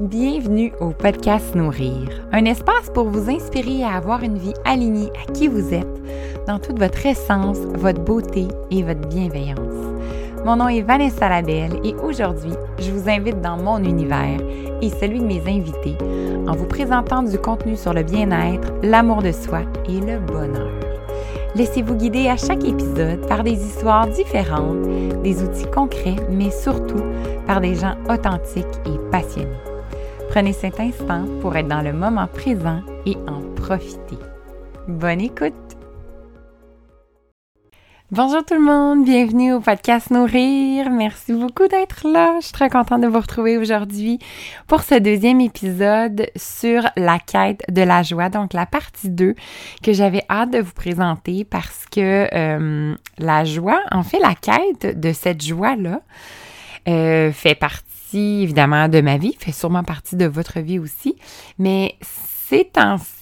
Bienvenue 0.00 0.72
au 0.80 0.92
podcast 0.92 1.54
Nourrir, 1.54 2.08
un 2.32 2.46
espace 2.46 2.88
pour 2.94 3.10
vous 3.10 3.28
inspirer 3.28 3.84
à 3.84 3.96
avoir 3.96 4.22
une 4.22 4.38
vie 4.38 4.54
alignée 4.64 5.10
à 5.10 5.30
qui 5.30 5.46
vous 5.46 5.74
êtes, 5.74 6.46
dans 6.46 6.58
toute 6.58 6.78
votre 6.78 7.04
essence, 7.04 7.58
votre 7.74 8.00
beauté 8.00 8.48
et 8.70 8.82
votre 8.82 9.06
bienveillance. 9.08 9.58
Mon 10.46 10.56
nom 10.56 10.68
est 10.68 10.80
Vanessa 10.80 11.28
Labelle 11.28 11.78
et 11.84 11.94
aujourd'hui, 11.96 12.54
je 12.78 12.90
vous 12.92 13.10
invite 13.10 13.42
dans 13.42 13.58
mon 13.58 13.76
univers 13.84 14.40
et 14.80 14.88
celui 14.88 15.18
de 15.18 15.26
mes 15.26 15.42
invités 15.42 15.98
en 16.48 16.56
vous 16.56 16.66
présentant 16.66 17.22
du 17.22 17.36
contenu 17.36 17.76
sur 17.76 17.92
le 17.92 18.02
bien-être, 18.02 18.72
l'amour 18.82 19.20
de 19.20 19.32
soi 19.32 19.60
et 19.86 20.00
le 20.00 20.18
bonheur. 20.18 20.72
Laissez-vous 21.54 21.96
guider 21.96 22.26
à 22.28 22.38
chaque 22.38 22.64
épisode 22.64 23.26
par 23.28 23.42
des 23.42 23.66
histoires 23.66 24.06
différentes, 24.06 24.80
des 25.22 25.42
outils 25.42 25.70
concrets, 25.70 26.16
mais 26.30 26.50
surtout 26.50 27.04
par 27.46 27.60
des 27.60 27.74
gens 27.74 27.96
authentiques 28.08 28.64
et 28.86 29.10
passionnés. 29.10 29.69
Prenez 30.30 30.52
cet 30.52 30.78
instant 30.78 31.26
pour 31.40 31.56
être 31.56 31.66
dans 31.66 31.82
le 31.82 31.92
moment 31.92 32.28
présent 32.28 32.82
et 33.04 33.16
en 33.26 33.40
profiter. 33.56 34.16
Bonne 34.86 35.20
écoute! 35.20 35.52
Bonjour 38.12 38.44
tout 38.44 38.54
le 38.54 38.60
monde, 38.60 39.04
bienvenue 39.04 39.52
au 39.54 39.60
podcast 39.60 40.12
Nourrir. 40.12 40.88
Merci 40.88 41.32
beaucoup 41.32 41.66
d'être 41.66 42.06
là. 42.06 42.36
Je 42.38 42.44
suis 42.44 42.52
très 42.52 42.70
contente 42.70 43.00
de 43.00 43.08
vous 43.08 43.18
retrouver 43.18 43.58
aujourd'hui 43.58 44.20
pour 44.68 44.82
ce 44.82 44.94
deuxième 44.94 45.40
épisode 45.40 46.28
sur 46.36 46.84
la 46.96 47.18
quête 47.18 47.64
de 47.68 47.82
la 47.82 48.04
joie, 48.04 48.28
donc 48.28 48.52
la 48.52 48.66
partie 48.66 49.10
2 49.10 49.34
que 49.82 49.92
j'avais 49.92 50.22
hâte 50.30 50.52
de 50.52 50.60
vous 50.60 50.74
présenter 50.74 51.44
parce 51.44 51.86
que 51.90 52.28
euh, 52.32 52.94
la 53.18 53.44
joie, 53.44 53.80
en 53.90 54.04
fait, 54.04 54.20
la 54.20 54.36
quête 54.36 55.00
de 55.00 55.12
cette 55.12 55.44
joie-là 55.44 56.02
euh, 56.88 57.32
fait 57.32 57.56
partie 57.56 57.89
évidemment 58.18 58.88
de 58.88 59.00
ma 59.00 59.16
vie, 59.16 59.36
fait 59.38 59.52
sûrement 59.52 59.84
partie 59.84 60.16
de 60.16 60.26
votre 60.26 60.60
vie 60.60 60.78
aussi, 60.78 61.16
mais 61.58 61.96
ces 62.48 62.64
temps-ci, 62.64 63.19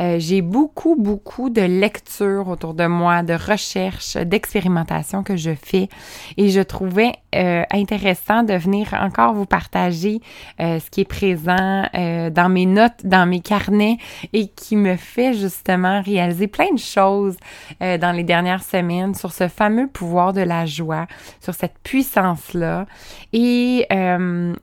euh, 0.00 0.16
j'ai 0.18 0.42
beaucoup, 0.42 0.96
beaucoup 0.96 1.50
de 1.50 1.62
lectures 1.62 2.48
autour 2.48 2.74
de 2.74 2.86
moi, 2.86 3.22
de 3.22 3.34
recherches, 3.34 4.16
d'expérimentations 4.16 5.22
que 5.22 5.36
je 5.36 5.54
fais. 5.54 5.88
Et 6.36 6.48
je 6.48 6.60
trouvais 6.60 7.12
euh, 7.34 7.62
intéressant 7.70 8.42
de 8.42 8.54
venir 8.54 8.94
encore 8.94 9.34
vous 9.34 9.46
partager 9.46 10.20
euh, 10.60 10.78
ce 10.78 10.90
qui 10.90 11.02
est 11.02 11.04
présent 11.04 11.82
dans 11.92 12.48
mes 12.48 12.66
notes, 12.66 13.04
dans 13.04 13.26
mes 13.26 13.40
carnets 13.40 13.98
et 14.32 14.48
qui 14.48 14.76
me 14.76 14.96
fait 14.96 15.34
justement 15.34 16.02
réaliser 16.02 16.46
plein 16.46 16.72
de 16.72 16.78
choses 16.78 17.36
dans 17.80 18.14
les 18.14 18.24
dernières 18.24 18.62
semaines 18.62 19.14
sur 19.14 19.32
ce 19.32 19.48
fameux 19.48 19.88
pouvoir 19.88 20.32
de 20.32 20.40
la 20.40 20.66
joie, 20.66 21.06
sur 21.40 21.54
cette 21.54 21.78
puissance-là. 21.82 22.86
Et 23.32 23.86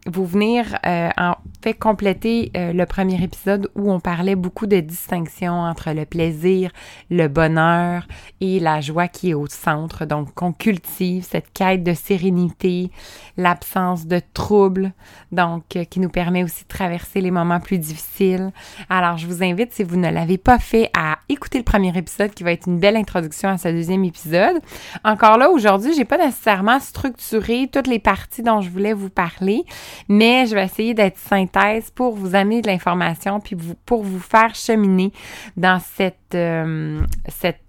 vous 0.08 0.26
venir 0.26 0.80
en 0.86 1.36
fait 1.64 1.74
compléter 1.74 2.52
le 2.56 2.86
premier 2.86 3.22
épisode 3.24 3.70
où 3.76 3.92
on 3.92 4.00
parlait 4.00 4.36
beaucoup 4.36 4.59
de 4.68 4.80
distinction 4.80 5.54
entre 5.54 5.92
le 5.92 6.06
plaisir, 6.06 6.72
le 7.10 7.28
bonheur 7.28 8.08
et 8.42 8.60
la 8.60 8.82
joie 8.82 9.08
qui 9.08 9.32
est 9.32 9.34
au 9.34 9.48
centre. 9.48 10.06
Donc, 10.06 10.34
qu'on 10.34 10.54
cultive 10.54 11.24
cette 11.24 11.52
quête 11.54 11.84
de 11.84 11.94
sérénité, 11.94 12.92
l'absence 13.38 14.06
de 14.06 14.22
troubles, 14.34 14.94
donc 15.32 15.76
euh, 15.76 15.84
qui 15.84 16.00
nous 16.00 16.10
permet 16.10 16.44
aussi 16.44 16.64
de 16.64 16.68
traverser 16.68 17.22
les 17.22 17.32
moments 17.32 17.60
plus 17.60 17.78
difficiles. 17.78 18.52
Alors, 18.90 19.18
je 19.18 19.28
vous 19.28 19.44
invite, 19.44 19.74
si 19.74 19.84
vous 19.84 19.98
ne 19.98 20.10
l'avez 20.10 20.38
pas 20.38 20.60
fait, 20.60 20.90
à 20.98 21.20
écouter 21.30 21.58
le 21.58 21.64
premier 21.64 21.96
épisode 21.98 22.32
qui 22.32 22.44
va 22.44 22.52
être 22.52 22.68
une 22.68 22.80
belle 22.80 22.98
introduction 22.98 23.50
à 23.50 23.58
ce 23.58 23.70
deuxième 23.70 24.04
épisode. 24.04 24.60
Encore 25.04 25.38
là, 25.38 25.50
aujourd'hui, 25.50 25.94
j'ai 25.94 26.06
pas 26.06 26.18
nécessairement 26.18 26.80
structuré 26.80 27.70
toutes 27.72 27.88
les 27.88 28.00
parties 28.00 28.44
dont 28.44 28.62
je 28.62 28.70
voulais 28.70 28.94
vous 28.94 29.10
parler, 29.10 29.64
mais 30.08 30.46
je 30.46 30.56
vais 30.56 30.64
essayer 30.64 30.94
d'être 30.94 31.18
synthèse 31.18 31.92
pour 31.92 32.16
vous 32.16 32.36
amener 32.36 32.62
de 32.62 32.68
l'information 32.68 33.40
puis 33.40 33.56
pour 33.86 34.04
vous 34.04 34.20
faire 34.20 34.49
cheminer 34.56 35.12
dans 35.58 35.80
cette, 35.80 36.36
euh, 36.36 37.02
cette 37.28 37.62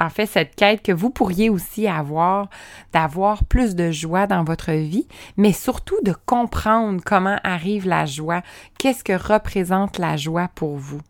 en 0.00 0.08
fait, 0.08 0.26
cette 0.26 0.56
quête 0.56 0.82
que 0.82 0.92
vous 0.92 1.10
pourriez 1.10 1.48
aussi 1.48 1.86
avoir, 1.86 2.48
d'avoir 2.92 3.44
plus 3.44 3.76
de 3.76 3.90
joie 3.90 4.26
dans 4.26 4.42
votre 4.42 4.72
vie, 4.72 5.06
mais 5.36 5.52
surtout 5.52 6.00
de 6.02 6.14
comprendre 6.26 7.00
comment 7.04 7.38
arrive 7.44 7.86
la 7.86 8.06
joie, 8.06 8.42
qu'est-ce 8.78 9.04
que 9.04 9.12
représente 9.12 9.98
la 9.98 10.16
joie 10.16 10.48
pour 10.54 10.76
vous? 10.76 11.00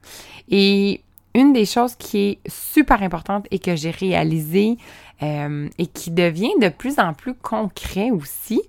Et 0.50 1.02
une 1.34 1.52
des 1.52 1.64
choses 1.64 1.94
qui 1.96 2.18
est 2.18 2.38
super 2.46 3.02
importante 3.02 3.46
et 3.50 3.58
que 3.58 3.74
j'ai 3.76 3.90
réalisé 3.90 4.76
euh, 5.22 5.68
et 5.78 5.86
qui 5.86 6.10
devient 6.10 6.52
de 6.60 6.68
plus 6.68 6.98
en 6.98 7.14
plus 7.14 7.34
concret 7.34 8.10
aussi, 8.10 8.60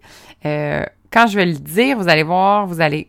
euh, 0.46 0.84
quand 1.12 1.28
je 1.28 1.36
vais 1.36 1.46
le 1.46 1.54
dire, 1.54 1.98
vous 1.98 2.08
allez 2.08 2.24
voir, 2.24 2.66
vous 2.66 2.80
allez 2.80 3.08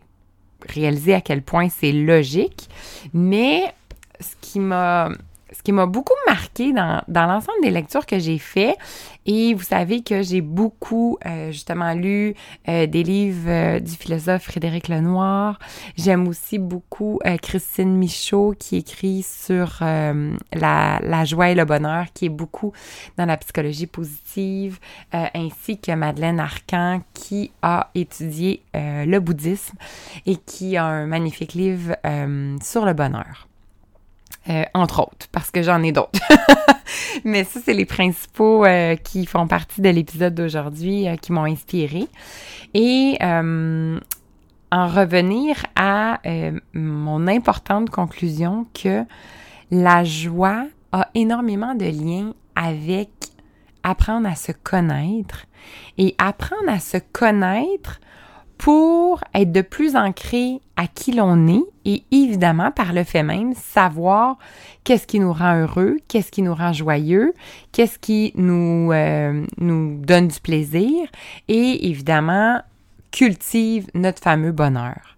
réaliser 0.67 1.13
à 1.13 1.21
quel 1.21 1.41
point 1.41 1.69
c'est 1.69 1.91
logique, 1.91 2.69
mais 3.13 3.73
ce 4.19 4.35
qui 4.41 4.59
m'a 4.59 5.09
ce 5.55 5.63
qui 5.63 5.71
m'a 5.71 5.85
beaucoup 5.85 6.13
marqué 6.27 6.73
dans, 6.73 7.01
l'ensemble 7.07 7.61
des 7.63 7.71
lectures 7.71 8.05
que 8.05 8.19
j'ai 8.19 8.37
fait, 8.37 8.75
et 9.25 9.53
vous 9.53 9.63
savez 9.63 10.03
que 10.03 10.21
j'ai 10.21 10.41
beaucoup 10.41 11.17
euh, 11.25 11.51
justement 11.51 11.93
lu 11.93 12.35
euh, 12.67 12.85
des 12.85 13.03
livres 13.03 13.49
euh, 13.49 13.79
du 13.79 13.91
philosophe 13.91 14.43
Frédéric 14.43 14.87
Lenoir. 14.87 15.57
J'aime 15.97 16.27
aussi 16.27 16.59
beaucoup 16.59 17.19
Christine 17.41 17.97
Michaud 17.97 18.53
qui 18.57 18.77
écrit 18.77 19.23
sur 19.23 19.77
la, 19.81 20.99
la, 21.01 21.25
joie 21.25 21.49
et 21.49 21.55
le 21.55 21.65
bonheur, 21.65 22.05
qui 22.13 22.25
est 22.25 22.29
beaucoup 22.29 22.73
dans 23.17 23.25
la 23.25 23.37
psychologie 23.37 23.87
positive, 23.87 24.79
ainsi 25.11 25.79
que 25.79 25.91
Madeleine 25.93 26.39
Arcan 26.39 27.01
qui 27.13 27.51
a 27.61 27.89
étudié 27.95 28.61
le 28.73 29.19
bouddhisme 29.19 29.77
et 30.25 30.35
qui 30.35 30.77
a 30.77 30.85
un 30.85 31.05
magnifique 31.07 31.53
livre 31.53 31.95
sur 32.61 32.85
le 32.85 32.93
bonheur. 32.93 33.47
Euh, 34.47 34.63
entre 34.75 35.01
autres, 35.01 35.27
parce 35.31 35.49
que 35.49 35.63
j'en 35.63 35.81
ai 35.81 35.91
d'autres. 35.91 36.19
Mais 37.23 37.45
ça, 37.45 37.59
c'est 37.63 37.73
les 37.73 37.85
principaux 37.85 38.63
euh, 38.63 38.95
qui 38.95 39.25
font 39.25 39.47
partie 39.47 39.81
de 39.81 39.89
l'épisode 39.89 40.35
d'aujourd'hui, 40.35 41.07
euh, 41.07 41.15
qui 41.15 41.31
m'ont 41.31 41.45
inspiré. 41.45 42.07
Et 42.75 43.17
en 44.71 44.87
revenir 44.87 45.65
à 45.75 46.19
mon 46.73 47.27
importante 47.27 47.89
conclusion 47.89 48.67
que 48.73 49.03
la 49.71 50.03
joie 50.03 50.65
a 50.91 51.07
énormément 51.15 51.75
de 51.75 51.85
liens 51.85 52.33
avec 52.55 53.09
apprendre 53.83 54.27
à 54.27 54.35
se 54.35 54.51
connaître. 54.51 55.45
Et 55.97 56.13
apprendre 56.17 56.69
à 56.69 56.79
se 56.79 56.97
connaître 57.13 58.01
pour 58.57 59.21
être 59.33 59.51
de 59.51 59.61
plus 59.61 59.95
ancré 59.95 60.59
à 60.75 60.87
qui 60.87 61.11
l'on 61.11 61.47
est 61.47 61.63
et 61.85 62.03
évidemment 62.11 62.71
par 62.71 62.93
le 62.93 63.03
fait 63.03 63.23
même 63.23 63.53
savoir 63.53 64.37
qu'est-ce 64.83 65.07
qui 65.07 65.19
nous 65.19 65.33
rend 65.33 65.55
heureux, 65.61 65.97
qu'est-ce 66.07 66.31
qui 66.31 66.41
nous 66.41 66.53
rend 66.53 66.73
joyeux, 66.73 67.33
qu'est-ce 67.71 67.99
qui 67.99 68.31
nous, 68.35 68.91
euh, 68.91 69.45
nous 69.57 69.99
donne 70.01 70.27
du 70.27 70.39
plaisir 70.39 71.07
et 71.47 71.89
évidemment 71.89 72.61
cultive 73.11 73.87
notre 73.93 74.21
fameux 74.21 74.51
bonheur. 74.51 75.17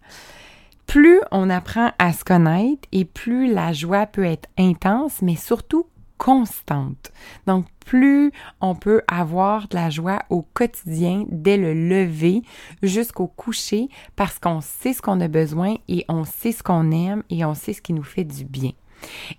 Plus 0.86 1.20
on 1.32 1.50
apprend 1.50 1.92
à 2.00 2.14
se 2.14 2.24
connaître 2.24 2.88
et 2.92 3.06
plus 3.06 3.52
la 3.52 3.74
joie 3.74 4.06
peut 4.06 4.24
être 4.24 4.48
intense, 4.58 5.22
mais 5.22 5.36
surtout 5.36 5.86
constante. 6.18 7.12
Donc, 7.46 7.66
plus 7.86 8.32
on 8.62 8.76
peut 8.76 9.02
avoir 9.08 9.68
de 9.68 9.76
la 9.76 9.90
joie 9.90 10.24
au 10.30 10.42
quotidien 10.42 11.26
dès 11.30 11.58
le 11.58 11.74
lever 11.74 12.42
jusqu'au 12.84 13.28
coucher 13.28 13.90
parce 14.16 14.40
qu'on 14.40 14.62
sait 14.62 14.94
ce 14.94 15.02
qu'on 15.02 15.22
a 15.22 15.28
besoin 15.28 15.76
et 15.88 16.06
on 16.10 16.26
sait 16.26 16.52
ce 16.52 16.64
qu'on 16.64 16.92
aime 16.92 17.24
et 17.30 17.46
on 17.46 17.54
sait 17.54 17.74
ce 17.74 17.82
qui 17.82 17.94
nous 17.94 18.04
fait 18.04 18.26
du 18.26 18.44
bien. 18.44 18.72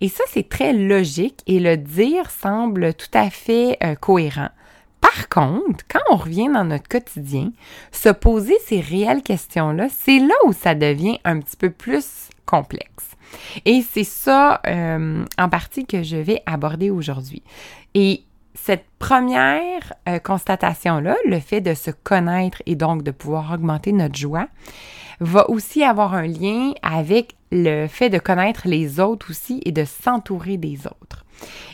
Et 0.01 0.09
ça, 0.09 0.25
c'est 0.29 0.49
très 0.49 0.73
logique 0.73 1.43
et 1.47 1.61
le 1.61 1.77
dire 1.77 2.31
semble 2.31 2.95
tout 2.95 3.11
à 3.13 3.29
fait 3.29 3.77
euh, 3.83 3.95
cohérent. 3.97 4.51
Par 5.01 5.29
contre, 5.29 5.85
quand 5.89 6.01
on 6.11 6.17
revient 6.17 6.49
dans 6.53 6.65
notre 6.65 6.89
quotidien, 6.89 7.53
se 7.93 8.09
poser 8.09 8.57
ces 8.65 8.81
réelles 8.81 9.23
questions-là, 9.23 9.89
c'est 9.91 10.19
là 10.19 10.35
où 10.45 10.53
ça 10.53 10.75
devient 10.75 11.19
un 11.25 11.41
petit 11.41 11.57
peu 11.57 11.71
plus 11.71 12.31
complexe. 12.47 13.17
Et 13.65 13.83
c'est 13.83 14.05
ça 14.05 14.61
euh, 14.67 15.25
en 15.39 15.49
partie 15.49 15.87
que 15.87 16.03
je 16.03 16.17
vais 16.17 16.43
aborder 16.47 16.91
aujourd'hui. 16.91 17.43
Et 17.95 18.23
cette 18.55 18.85
première 18.99 19.93
euh, 20.09 20.19
constatation-là, 20.19 21.17
le 21.25 21.41
fait 21.41 21.61
de 21.61 21.75
se 21.75 21.91
connaître 21.91 22.63
et 22.67 22.75
donc 22.75 23.03
de 23.03 23.11
pouvoir 23.11 23.53
augmenter 23.53 23.93
notre 23.93 24.17
joie, 24.17 24.49
va 25.21 25.49
aussi 25.51 25.83
avoir 25.83 26.15
un 26.15 26.27
lien 26.27 26.73
avec 26.83 27.35
le 27.51 27.87
fait 27.87 28.11
de 28.11 28.19
connaître 28.19 28.63
les 28.67 29.01
autres 29.01 29.31
aussi 29.31 29.61
et 29.65 29.73
de 29.73 29.85
s'entourer 29.85 30.57
des 30.57 30.87
autres. 30.87 31.25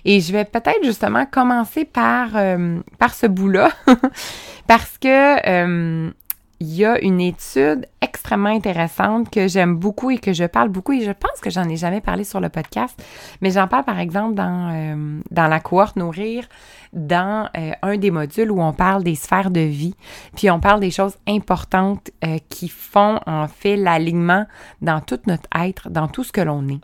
Et 0.05 0.21
je 0.21 0.33
vais 0.33 0.45
peut-être 0.45 0.85
justement 0.85 1.27
commencer 1.27 1.85
par, 1.85 2.37
euh, 2.37 2.81
par 2.99 3.15
ce 3.15 3.27
bout-là, 3.27 3.71
parce 4.67 4.99
que 4.99 6.13
il 6.61 6.75
y 6.75 6.85
a 6.85 7.01
une 7.03 7.21
étude 7.21 7.87
extrêmement 8.01 8.51
intéressante 8.51 9.31
que 9.31 9.49
j'aime 9.49 9.77
beaucoup 9.77 10.11
et 10.11 10.19
que 10.19 10.33
je 10.33 10.45
parle 10.45 10.69
beaucoup 10.69 10.93
et 10.93 11.03
je 11.03 11.11
pense 11.11 11.41
que 11.41 11.51
j'en 11.51 11.69
ai 11.69 11.77
jamais 11.77 12.01
parlé 12.01 12.25
sur 12.25 12.41
le 12.41 12.49
podcast, 12.49 13.03
mais 13.41 13.51
j'en 13.51 13.67
parle 13.67 13.85
par 13.85 13.99
exemple 13.99 14.35
dans, 14.35 14.71
euh, 14.73 15.21
dans 15.31 15.47
la 15.47 15.61
cohorte 15.61 15.97
Nourrir, 15.97 16.49
dans 16.93 17.49
euh, 17.57 17.73
un 17.83 17.97
des 17.97 18.11
modules 18.11 18.51
où 18.51 18.63
on 18.63 18.73
parle 18.73 19.03
des 19.03 19.15
sphères 19.15 19.51
de 19.51 19.61
vie, 19.61 19.95
puis 20.37 20.51
on 20.51 20.61
parle 20.61 20.81
des 20.81 20.91
choses 20.91 21.17
importantes 21.27 22.11
euh, 22.25 22.39
qui 22.49 22.69
font 22.69 23.21
en 23.27 23.49
fait 23.49 23.77
l'alignement 23.77 24.47
dans 24.81 25.01
tout 25.01 25.21
notre 25.27 25.49
être, 25.55 25.91
dans 25.91 26.09
tout 26.09 26.25
ce 26.25 26.33
que 26.33 26.41
l'on 26.41 26.69
est. 26.69 26.81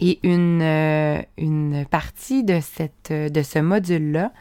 Et 0.00 0.18
une, 0.24 0.60
une 1.38 1.86
partie 1.88 2.42
de, 2.42 2.58
cette, 2.60 3.12
de 3.12 3.42
ce 3.42 3.60
module-là, 3.60 4.32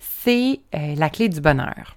c'est 0.00 0.60
la 0.72 1.10
clé 1.10 1.28
du 1.28 1.42
bonheur. 1.42 1.96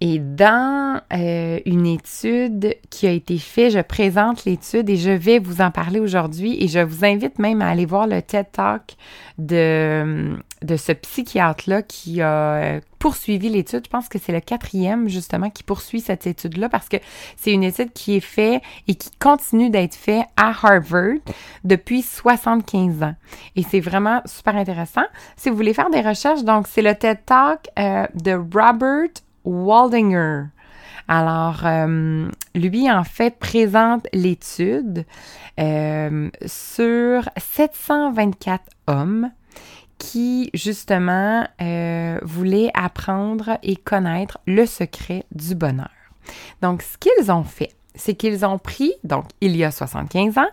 Et 0.00 0.18
dans 0.18 1.00
euh, 1.12 1.60
une 1.64 1.86
étude 1.86 2.76
qui 2.90 3.06
a 3.06 3.10
été 3.10 3.38
faite, 3.38 3.72
je 3.72 3.78
présente 3.78 4.44
l'étude 4.44 4.90
et 4.90 4.96
je 4.96 5.10
vais 5.10 5.38
vous 5.38 5.60
en 5.60 5.70
parler 5.70 6.00
aujourd'hui 6.00 6.62
et 6.62 6.68
je 6.68 6.80
vous 6.80 7.04
invite 7.04 7.38
même 7.38 7.62
à 7.62 7.68
aller 7.68 7.86
voir 7.86 8.06
le 8.06 8.20
TED 8.20 8.46
Talk 8.50 8.96
de, 9.38 10.36
de 10.62 10.76
ce 10.76 10.92
psychiatre-là 10.92 11.82
qui 11.82 12.20
a 12.20 12.54
euh, 12.54 12.80
poursuivi 12.98 13.48
l'étude. 13.48 13.82
Je 13.84 13.90
pense 13.90 14.08
que 14.08 14.18
c'est 14.18 14.32
le 14.32 14.40
quatrième 14.40 15.08
justement 15.08 15.48
qui 15.48 15.62
poursuit 15.62 16.00
cette 16.00 16.26
étude-là 16.26 16.68
parce 16.68 16.88
que 16.88 16.96
c'est 17.36 17.52
une 17.52 17.64
étude 17.64 17.92
qui 17.92 18.16
est 18.16 18.20
faite 18.20 18.62
et 18.88 18.96
qui 18.96 19.10
continue 19.20 19.70
d'être 19.70 19.94
faite 19.94 20.24
à 20.36 20.48
Harvard 20.48 21.18
depuis 21.62 22.02
75 22.02 23.02
ans. 23.04 23.14
Et 23.54 23.62
c'est 23.62 23.80
vraiment 23.80 24.22
super 24.26 24.56
intéressant. 24.56 25.04
Si 25.36 25.50
vous 25.50 25.56
voulez 25.56 25.74
faire 25.74 25.90
des 25.90 26.00
recherches, 26.00 26.42
donc 26.42 26.66
c'est 26.66 26.82
le 26.82 26.94
TED 26.94 27.18
Talk 27.24 27.68
euh, 27.78 28.06
de 28.14 28.32
Robert 28.32 29.10
Waldinger. 29.44 30.44
Alors, 31.06 31.60
euh, 31.64 32.28
lui, 32.54 32.90
en 32.90 33.04
fait, 33.04 33.38
présente 33.38 34.06
l'étude 34.12 35.04
euh, 35.60 36.30
sur 36.46 37.28
724 37.36 38.62
hommes 38.86 39.30
qui, 39.98 40.50
justement, 40.54 41.46
euh, 41.60 42.18
voulaient 42.22 42.70
apprendre 42.74 43.58
et 43.62 43.76
connaître 43.76 44.38
le 44.46 44.66
secret 44.66 45.24
du 45.34 45.54
bonheur. 45.54 45.90
Donc, 46.62 46.82
ce 46.82 46.96
qu'ils 46.96 47.30
ont 47.30 47.44
fait, 47.44 47.72
c'est 47.94 48.14
qu'ils 48.14 48.44
ont 48.44 48.58
pris, 48.58 48.92
donc 49.04 49.26
il 49.40 49.56
y 49.56 49.62
a 49.62 49.70
75 49.70 50.38
ans, 50.38 50.48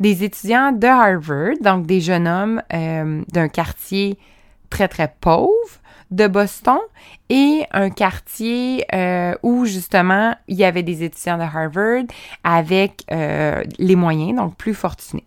des 0.00 0.22
étudiants 0.22 0.70
de 0.70 0.86
Harvard, 0.86 1.54
donc 1.60 1.86
des 1.86 2.00
jeunes 2.00 2.28
hommes 2.28 2.62
d'un 2.70 3.48
quartier 3.48 4.16
très, 4.70 4.86
très 4.86 5.12
pauvre, 5.20 5.80
de 6.10 6.26
Boston 6.26 6.78
et 7.28 7.64
un 7.72 7.90
quartier 7.90 8.84
euh, 8.94 9.34
où 9.42 9.64
justement 9.64 10.34
il 10.48 10.56
y 10.56 10.64
avait 10.64 10.82
des 10.82 11.02
étudiants 11.02 11.38
de 11.38 11.42
Harvard 11.42 12.04
avec 12.42 13.04
euh, 13.10 13.62
les 13.78 13.96
moyens, 13.96 14.36
donc 14.36 14.56
plus 14.56 14.74
fortunés. 14.74 15.24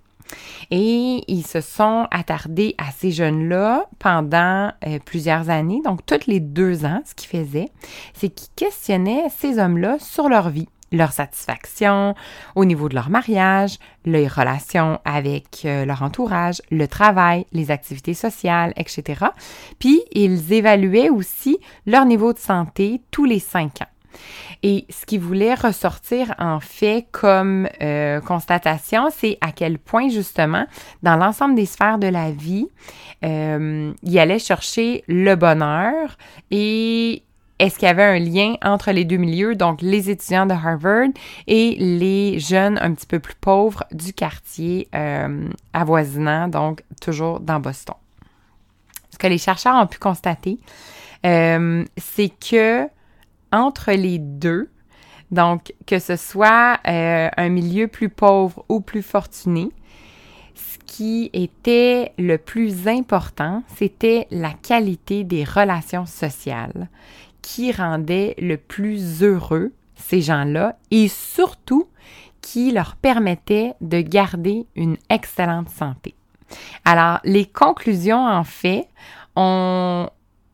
Et 0.71 1.24
ils 1.27 1.45
se 1.45 1.62
sont 1.62 2.07
attardés 2.12 2.75
à 2.77 2.91
ces 2.91 3.12
jeunes-là 3.12 3.85
pendant 4.00 4.71
euh, 4.85 5.00
plusieurs 5.06 5.50
années, 5.50 5.81
donc 5.85 6.06
toutes 6.06 6.27
les 6.27 6.41
deux 6.41 6.85
ans, 6.85 7.01
ce 7.06 7.15
qu'ils 7.15 7.45
faisaient, 7.45 7.69
c'est 8.13 8.29
qu'ils 8.29 8.53
questionnaient 8.56 9.27
ces 9.29 9.59
hommes-là 9.59 9.97
sur 10.00 10.27
leur 10.27 10.50
vie 10.50 10.68
leur 10.92 11.12
satisfaction 11.12 12.16
au 12.56 12.66
niveau 12.66 12.89
de 12.89 12.95
leur 12.95 13.10
mariage, 13.10 13.78
les 14.06 14.28
relations 14.28 15.00
avec 15.06 15.63
euh, 15.66 15.86
leur 15.86 16.01
entourage, 16.01 16.62
le 16.72 16.88
travail, 16.88 17.45
les 17.51 17.72
activités 17.72 18.13
sociales, 18.13 18.74
etc. 18.78 19.25
Puis, 19.80 20.01
ils 20.12 20.54
évaluaient 20.54 21.10
aussi 21.10 21.57
leur 21.86 22.06
niveau 22.06 22.34
de 22.34 22.39
santé 22.39 23.01
tous 23.12 23.25
les 23.25 23.39
cinq 23.39 23.81
ans. 23.81 23.88
Et 24.63 24.86
ce 24.89 25.06
qu'ils 25.06 25.19
voulaient 25.19 25.54
ressortir 25.54 26.34
en 26.39 26.60
fait 26.60 27.06
comme 27.12 27.68
euh, 27.81 28.19
constatation, 28.22 29.10
c'est 29.16 29.38
à 29.42 29.51
quel 29.51 29.78
point 29.78 30.10
justement, 30.10 30.66
dans 31.04 31.16
l'ensemble 31.16 31.56
des 31.56 31.66
sphères 31.66 32.00
de 32.00 32.07
la 32.07 32.31
vie, 32.31 32.68
euh, 33.24 33.94
ils 34.04 34.19
allaient 34.19 34.39
chercher 34.39 35.04
le 35.07 35.36
bonheur 35.36 36.18
et 36.51 37.24
est-ce 37.59 37.80
qu'il 37.80 37.88
y 37.88 37.92
avait 37.92 38.04
un 38.04 38.19
lien 38.19 38.56
entre 38.63 38.92
les 38.92 39.04
deux 39.04 39.18
milieux, 39.18 39.56
donc 39.56 39.81
les 39.81 40.09
étudiants 40.09 40.45
de 40.45 40.54
Harvard 40.54 41.09
et 41.48 41.75
les 41.80 42.39
jeunes 42.39 42.77
un 42.81 42.94
petit 42.94 43.07
peu 43.07 43.19
plus 43.19 43.36
pauvres 43.36 43.83
du 43.92 44.13
quartier 44.13 44.88
euh, 44.94 45.50
avoisinant, 45.74 46.48
donc 46.48 46.83
toujours 47.01 47.39
dans 47.39 47.59
Boston? 47.59 47.95
Ce 49.12 49.18
que 49.18 49.27
les 49.27 49.39
chercheurs 49.39 49.75
ont 49.75 49.88
pu 49.88 49.98
constater, 49.98 50.59
euh, 51.25 51.83
c'est 51.98 52.30
que 52.30 52.88
entre 53.51 53.92
les 53.92 54.19
deux, 54.19 54.69
donc 55.31 55.74
que 55.88 55.98
ce 55.98 56.15
soit 56.15 56.80
euh, 56.88 57.30
un 57.36 57.50
milieu 57.50 57.88
plus 57.88 58.10
pauvre 58.10 58.65
ou 58.69 58.81
plus 58.81 59.01
fortuné, 59.01 59.71
ce 60.53 60.77
qui 60.86 61.30
était 61.33 62.13
le 62.19 62.38
plus 62.38 62.88
important, 62.88 63.63
c'était 63.75 64.27
la 64.30 64.53
qualité 64.53 65.24
des 65.24 65.44
relations 65.44 66.06
sociales 66.06 66.88
qui 67.47 67.71
rendait 67.71 68.35
le 68.39 68.57
plus 68.57 69.23
heureux 69.23 69.71
ces 69.95 70.21
gens-là 70.21 70.75
et 70.91 71.07
surtout 71.07 71.88
qui 72.41 72.71
leur 72.71 72.97
permettait 72.97 73.73
de 73.79 74.01
garder 74.01 74.65
une 74.75 74.97
excellente 75.09 75.69
santé. 75.69 76.13
Alors, 76.83 77.19
les 77.23 77.45
conclusions, 77.45 78.25
en 78.25 78.44
fait, 78.44 78.89
ont, 79.38 80.09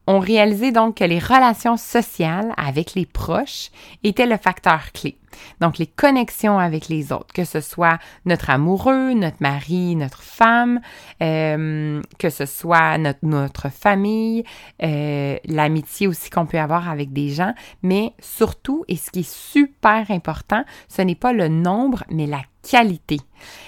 ont 0.06 0.19
réalisé 0.19 0.72
donc 0.72 0.98
que 0.98 1.04
les 1.04 1.18
relations 1.18 1.78
sociales 1.78 2.54
avec 2.57 2.94
les 2.94 3.07
proches 3.07 3.72
étaient 4.04 4.28
le 4.28 4.38
facteur 4.38 4.92
clé. 4.92 5.18
Donc, 5.60 5.78
les 5.78 5.88
connexions 5.88 6.60
avec 6.60 6.88
les 6.90 7.12
autres, 7.12 7.34
que 7.34 7.46
ce 7.46 7.62
soit 7.62 8.00
notre 8.26 8.50
amoureux, 8.50 9.14
notre 9.14 9.38
mari, 9.40 9.96
notre 9.96 10.22
femme, 10.22 10.80
euh, 11.22 12.02
que 12.20 12.30
ce 12.30 12.46
soit 12.46 12.98
notre, 12.98 13.70
famille, 13.70 14.44
euh, 14.84 15.38
l'amitié 15.46 16.08
aussi 16.08 16.30
qu'on 16.30 16.46
peut 16.46 16.60
avoir 16.60 16.90
avec 16.90 17.14
des 17.14 17.30
gens, 17.30 17.54
mais 17.82 18.14
surtout, 18.20 18.84
et 18.88 18.96
ce 18.96 19.12
qui 19.12 19.22
est 19.22 19.34
super 19.34 20.10
important, 20.10 20.64
ce 20.88 21.02
n'est 21.02 21.16
pas 21.16 21.34
le 21.34 21.48
nombre, 21.48 22.04
mais 22.10 22.28
la 22.28 22.42
qualité. 22.68 23.18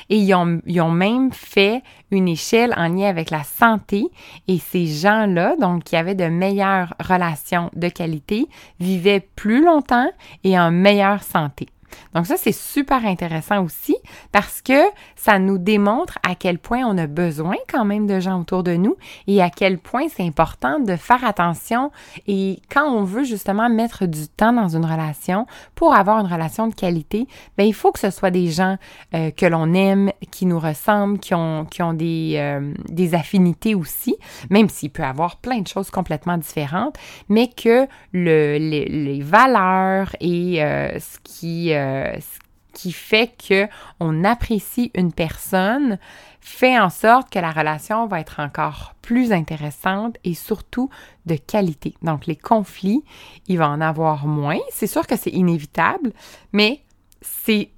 Et 0.10 0.18
ils 0.18 0.34
ont, 0.34 0.62
ils 0.66 0.82
ont, 0.82 0.92
même 0.92 1.32
fait 1.32 1.82
une 2.12 2.28
échelle 2.28 2.74
en 2.78 2.88
lien 2.88 3.10
avec 3.10 3.30
la 3.30 3.44
santé 3.44 4.06
et 4.48 4.60
ces 4.60 4.86
gens-là, 4.86 5.56
donc 5.60 5.84
qui 5.84 5.96
avaient 5.96 6.16
de 6.16 6.28
meilleures 6.28 6.94
relations 7.00 7.70
de 7.76 7.90
qualité, 7.90 8.48
vivaient 8.80 9.28
plus 9.36 9.64
longtemps 9.64 10.10
et 10.44 10.58
en 10.58 10.72
meilleure 10.72 11.24
santé. 11.24 11.68
Donc 12.14 12.26
ça, 12.26 12.36
c'est 12.38 12.52
super 12.52 13.06
intéressant 13.06 13.64
aussi 13.64 13.96
parce 14.32 14.62
que 14.62 14.82
ça 15.16 15.40
nous 15.40 15.58
démontre 15.58 16.18
à 16.24 16.36
quel 16.36 16.60
point 16.60 16.84
on 16.86 16.98
a 16.98 17.08
besoin 17.08 17.56
quand 17.72 17.86
même 17.86 18.08
de 18.08 18.20
gens 18.20 18.40
autour 18.40 18.64
de 18.64 18.74
nous 18.76 18.96
et 19.28 19.42
à 19.42 19.50
quel 19.50 19.78
point 19.78 20.08
c'est 20.10 20.24
important 20.24 20.80
de 20.80 20.96
faire 20.96 21.24
attention 21.24 21.92
et 22.28 22.60
quand 22.72 22.90
on 22.90 23.04
veut 23.04 23.24
justement 23.24 23.70
mettre 23.70 24.06
du 24.06 24.28
temps 24.28 24.54
dans 24.54 24.76
une 24.76 24.86
relation 24.86 25.46
pour 25.76 25.94
avoir 25.96 26.20
une 26.20 26.32
relation 26.32 26.68
de 26.68 26.76
qualité, 26.76 27.28
ben 27.58 27.66
il 27.66 27.74
faut 27.74 27.92
que 27.92 28.00
ce 28.00 28.10
soit 28.10 28.32
des 28.32 28.48
gens 28.48 28.78
euh, 29.14 29.32
que 29.32 29.46
l'on 29.46 29.74
aime, 29.74 30.12
qui 30.32 30.46
nous 30.46 30.60
ressemblent, 30.60 31.20
qui 31.20 31.34
ont, 31.34 31.66
qui 31.66 31.82
ont 31.82 31.94
des, 31.94 32.36
euh, 32.38 32.74
des 32.90 33.16
affinités 33.16 33.76
aussi, 33.76 34.16
même 34.50 34.70
s'il 34.70 34.90
peut 34.90 35.04
avoir 35.04 35.38
plein 35.38 35.60
de 35.60 35.68
choses 35.68 35.90
complètement 35.90 36.38
différentes, 36.38 36.96
mais 37.30 37.48
que 37.48 37.88
le, 38.12 38.58
les, 38.58 38.86
les 38.86 39.22
valeurs 39.22 40.16
et 40.20 40.64
euh, 40.64 41.00
ce 41.00 41.18
qui 41.24 41.74
euh, 41.86 42.20
ce 42.20 42.40
qui 42.74 42.92
fait 42.92 43.32
que 43.48 43.68
on 44.00 44.24
apprécie 44.24 44.92
une 44.96 45.14
personne 45.14 45.98
fait 46.42 46.78
en 46.80 46.90
sorte 46.90 47.32
que 47.32 47.40
la 47.40 47.52
relation 47.52 48.06
va 48.06 48.20
être 48.20 48.40
encore 48.40 48.94
plus 49.02 49.32
intéressante 49.32 50.18
et 50.24 50.34
surtout 50.34 50.90
de 51.26 51.36
qualité. 51.36 51.96
Donc 52.02 52.28
les 52.28 52.36
conflits, 52.36 53.04
il 53.48 53.58
va 53.58 53.70
en 53.70 53.82
avoir 53.82 54.28
moins. 54.28 54.60
C'est 54.70 54.88
sûr 54.88 55.08
que 55.08 55.16
c'est 55.16 55.32
inévitable, 55.32 56.12
mais 56.52 56.82
c'est 57.22 57.72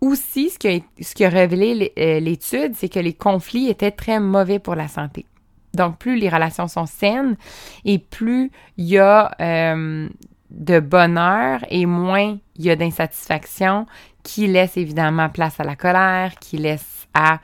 aussi 0.00 0.50
ce 0.50 0.58
qui 0.58 0.68
a, 0.68 0.80
ce 1.02 1.14
qui 1.14 1.24
a 1.24 1.28
révélé 1.28 1.92
euh, 1.98 2.20
l'étude, 2.20 2.74
c'est 2.74 2.88
que 2.88 3.00
les 3.00 3.14
conflits 3.14 3.68
étaient 3.68 3.90
très 3.90 4.20
mauvais 4.20 4.58
pour 4.58 4.74
la 4.74 4.88
santé. 4.88 5.26
Donc, 5.74 5.98
plus 5.98 6.16
les 6.16 6.28
relations 6.28 6.66
sont 6.66 6.86
saines 6.86 7.36
et 7.84 7.98
plus 7.98 8.50
il 8.76 8.86
y 8.86 8.98
a 8.98 9.34
euh, 9.40 10.08
de 10.50 10.80
bonheur 10.80 11.60
et 11.68 11.86
moins 11.86 12.38
il 12.56 12.64
y 12.64 12.70
a 12.70 12.76
d'insatisfaction 12.76 13.86
qui 14.22 14.46
laisse 14.46 14.76
évidemment 14.76 15.28
place 15.28 15.60
à 15.60 15.64
la 15.64 15.76
colère, 15.76 16.34
qui 16.40 16.58
laisse 16.58 17.06
à 17.14 17.40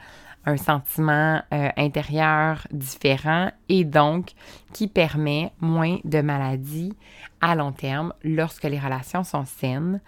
un 0.46 0.56
sentiment 0.56 1.42
euh, 1.52 1.68
intérieur 1.76 2.66
différent 2.70 3.50
et 3.68 3.84
donc 3.84 4.32
qui 4.72 4.88
permet 4.88 5.52
moins 5.60 5.98
de 6.04 6.20
maladies 6.20 6.92
à 7.40 7.54
long 7.54 7.72
terme 7.72 8.12
lorsque 8.22 8.64
les 8.64 8.78
relations 8.78 9.22
sont 9.22 9.44
saines. 9.44 10.00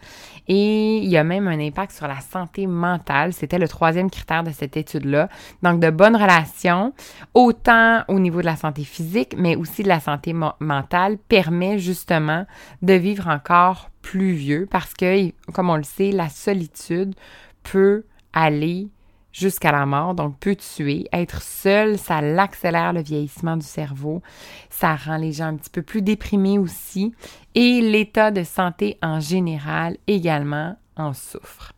Et 0.49 0.99
il 0.99 1.09
y 1.09 1.19
a 1.19 1.25
même 1.25 1.49
un 1.49 1.61
impact 1.61 1.93
sur 1.93 2.09
la 2.09 2.21
santé 2.21 2.67
mentale. 2.67 3.33
C'était 3.33 3.59
le 3.59 3.69
troisième 3.69 4.11
critère 4.11 4.43
de 4.43 4.51
cette 4.51 4.77
étude-là. 4.77 5.29
Donc, 5.63 5.81
de 5.81 5.91
bonnes 5.91 6.17
relations, 6.17 6.95
autant 7.35 8.05
au 8.09 8.19
niveau 8.19 8.41
de 8.41 8.47
la 8.47 8.57
santé 8.57 8.85
physique, 8.85 9.35
mais 9.37 9.55
aussi 9.55 9.83
de 9.83 9.89
la 9.89 10.01
santé 10.01 10.35
mentale, 10.61 11.19
permet 11.29 11.79
justement 11.79 12.47
de 12.81 12.95
vivre 12.95 13.29
encore 13.29 13.91
plus 14.01 14.33
vieux 14.33 14.67
parce 14.71 14.95
que, 14.95 15.31
comme 15.53 15.69
on 15.69 15.77
le 15.77 15.83
sait, 15.83 16.13
la 16.13 16.31
solitude 16.31 17.15
peut 17.63 18.05
aller 18.33 18.89
jusqu'à 19.37 19.71
la 19.71 19.85
mort, 19.85 20.15
donc 20.15 20.39
peut 20.39 20.57
tuer. 20.57 21.07
Être 21.13 21.43
seul, 21.43 21.99
ça 21.99 22.23
l'accélère 22.23 22.95
le 22.95 23.03
vieillissement 23.03 23.57
du 23.57 23.67
cerveau, 23.67 24.23
ça 24.71 24.97
rend 24.97 25.19
les 25.19 25.33
gens 25.33 25.47
un 25.47 25.57
petit 25.57 25.71
peu 25.71 25.83
plus 25.83 26.01
déprimés 26.01 26.59
aussi, 26.59 27.13
et 27.55 27.83
l'état 27.83 28.31
de 28.31 28.45
santé 28.45 28.97
en 29.03 29.21
général 29.21 29.99
également 30.07 30.77
en 30.97 31.13
souffre. 31.13 31.73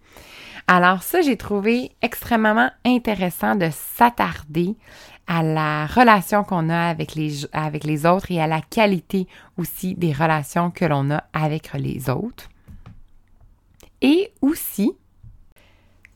Alors 0.69 1.03
ça, 1.03 1.21
j'ai 1.21 1.37
trouvé 1.37 1.91
extrêmement 2.01 2.71
intéressant 2.85 3.57
de 3.57 3.71
s'attarder 3.73 4.77
à 5.27 5.43
la 5.43 5.87
relation 5.87 6.45
qu'on 6.45 6.69
a 6.71 6.89
avec 6.89 7.15
les, 7.15 7.45
avec 7.53 7.85
les 7.85 8.07
autres 8.07 8.31
et 8.31 8.41
à 8.41 8.47
la 8.47 8.61
qualité 8.61 9.27
aussi 9.57 9.95
des 9.95 10.13
relations 10.13 10.71
que 10.71 10.85
l'on 10.85 11.11
a 11.11 11.25
avec 11.33 11.73
les 11.75 12.09
autres. 12.09 12.49
Et 14.01 14.31
aussi, 14.43 14.93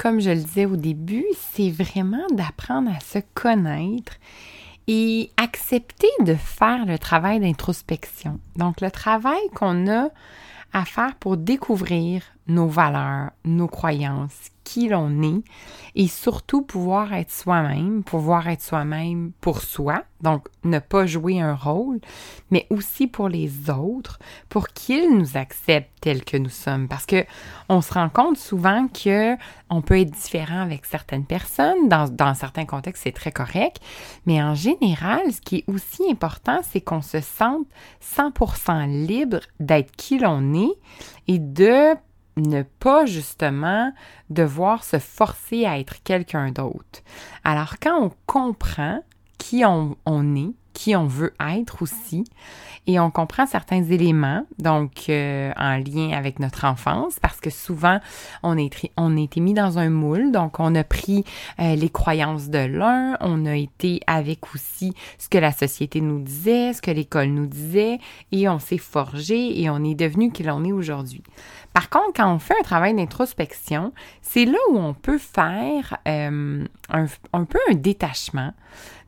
comme 0.03 0.21
je 0.21 0.31
le 0.31 0.37
disais 0.43 0.67
au 0.67 0.75
début, 0.75 1.25
c'est 1.53 1.71
vraiment 1.71 2.27
d'apprendre 2.33 2.91
à 2.91 2.99
se 2.99 3.21
connaître 3.35 4.15
et 4.89 5.31
accepter 5.37 6.09
de 6.25 6.35
faire 6.35 6.87
le 6.87 6.99
travail 6.99 7.39
d'introspection. 7.39 8.41
Donc 8.57 8.81
le 8.81 8.91
travail 8.91 9.41
qu'on 9.55 9.89
a 9.89 10.09
à 10.73 10.85
faire 10.85 11.15
pour 11.21 11.37
découvrir 11.37 12.25
nos 12.49 12.67
valeurs, 12.67 13.31
nos 13.45 13.69
croyances, 13.69 14.51
qui 14.64 14.88
l'on 14.88 15.23
est 15.23 15.42
et 15.95 16.09
surtout 16.09 16.62
pouvoir 16.62 17.12
être 17.12 17.31
soi-même, 17.31 18.02
pouvoir 18.02 18.49
être 18.49 18.62
soi-même 18.62 19.33
pour 19.40 19.61
soi, 19.61 20.04
donc 20.23 20.47
ne 20.64 20.78
pas 20.78 21.04
jouer 21.04 21.40
un 21.40 21.54
rôle, 21.54 22.00
mais 22.50 22.66
aussi 22.71 23.07
pour 23.07 23.28
les 23.28 23.69
autres, 23.69 24.19
pour 24.49 24.69
qu'ils 24.69 25.16
nous 25.16 25.37
acceptent 25.37 25.90
tels 26.00 26.25
que 26.25 26.37
nous 26.37 26.49
sommes. 26.49 26.88
Parce 26.88 27.07
que 27.07 27.25
on 27.69 27.81
se 27.83 27.92
rend 27.92 28.09
compte 28.09 28.38
souvent 28.38 28.88
que 28.88 29.37
on 29.69 29.83
peut 29.83 30.00
être 30.00 30.11
différent 30.11 30.62
avec 30.62 30.87
certaines 30.87 31.26
personnes. 31.26 31.88
Dans, 31.88 32.09
dans 32.09 32.35
certains 32.35 32.64
contextes, 32.64 33.02
c'est 33.04 33.12
très 33.12 33.33
correct, 33.33 33.81
mais 34.26 34.42
en 34.42 34.54
général, 34.54 35.21
ce 35.33 35.40
qui 35.40 35.57
est 35.57 35.64
aussi 35.69 36.11
important, 36.11 36.61
c'est 36.62 36.81
qu'on 36.81 37.02
se 37.02 37.21
sente 37.21 37.66
100% 38.02 39.07
libre 39.07 39.40
d'être 39.61 39.95
qui 39.97 40.19
l'on 40.19 40.54
est 40.54 40.78
et 41.28 41.38
de 41.38 41.95
ne 42.37 42.62
pas 42.62 43.07
justement 43.07 43.93
devoir 44.31 44.85
se 44.85 44.99
forcer 44.99 45.67
à 45.67 45.79
être 45.79 46.03
quelqu'un 46.03 46.51
d'autre. 46.51 47.03
Alors 47.45 47.75
quand 47.81 48.03
on 48.03 48.12
comprend 48.27 49.03
qui 49.39 49.65
on, 49.65 49.97
est, 50.37 50.55
qui 50.73 50.97
on 50.97 51.07
veut 51.07 51.35
être 51.41 51.83
aussi, 51.83 52.25
et 52.87 52.99
on 52.99 53.11
comprend 53.11 53.47
certains 53.47 53.85
éléments, 53.85 54.45
donc 54.59 55.05
euh, 55.09 55.52
en 55.57 55.76
lien 55.76 56.11
avec 56.17 56.41
notre 56.41 56.64
enfance, 56.64 57.19
parce 57.21 57.41
que 57.41 57.50
souvent 57.50 58.00
on 58.43 58.59
est 58.59 58.73
on 58.97 59.17
a 59.17 59.21
été 59.21 59.41
mis 59.41 59.55
dans 59.55 59.79
un 59.79 59.91
moule, 59.91 60.33
donc 60.33 60.59
on 60.59 60.75
a 60.75 60.83
pris 60.83 61.25
euh, 61.61 61.76
les 61.76 61.91
croyances 61.91 62.49
de 62.49 62.59
l'un, 62.59 63.17
on 63.21 63.47
a 63.47 63.55
été 63.55 64.00
avec 64.07 64.55
aussi 64.55 64.95
ce 65.19 65.29
que 65.29 65.38
la 65.38 65.52
société 65.52 66.00
nous 66.00 66.21
disait, 66.21 66.73
ce 66.73 66.83
que 66.83 66.91
l'école 66.91 67.29
nous 67.29 67.47
disait, 67.47 68.00
et 68.33 68.49
on 68.49 68.59
s'est 68.59 68.79
forgé 68.79 69.61
et 69.61 69.71
on 69.71 69.85
est 69.85 69.95
devenu 69.95 70.33
qui 70.33 70.43
l'on 70.43 70.64
est 70.64 70.73
aujourd'hui. 70.73 71.23
Par 71.73 71.88
contre, 71.88 72.12
quand 72.17 72.35
on 72.35 72.38
fait 72.38 72.55
un 72.59 72.64
travail 72.64 72.95
d'introspection, 72.95 73.93
c'est 74.21 74.45
là 74.45 74.59
où 74.71 74.79
on 74.79 74.93
peut 74.93 75.19
faire 75.19 75.97
euh, 76.07 76.64
un, 76.91 77.07
un, 77.33 77.45
peu 77.45 77.59
un 77.71 77.75
détachement 77.75 78.52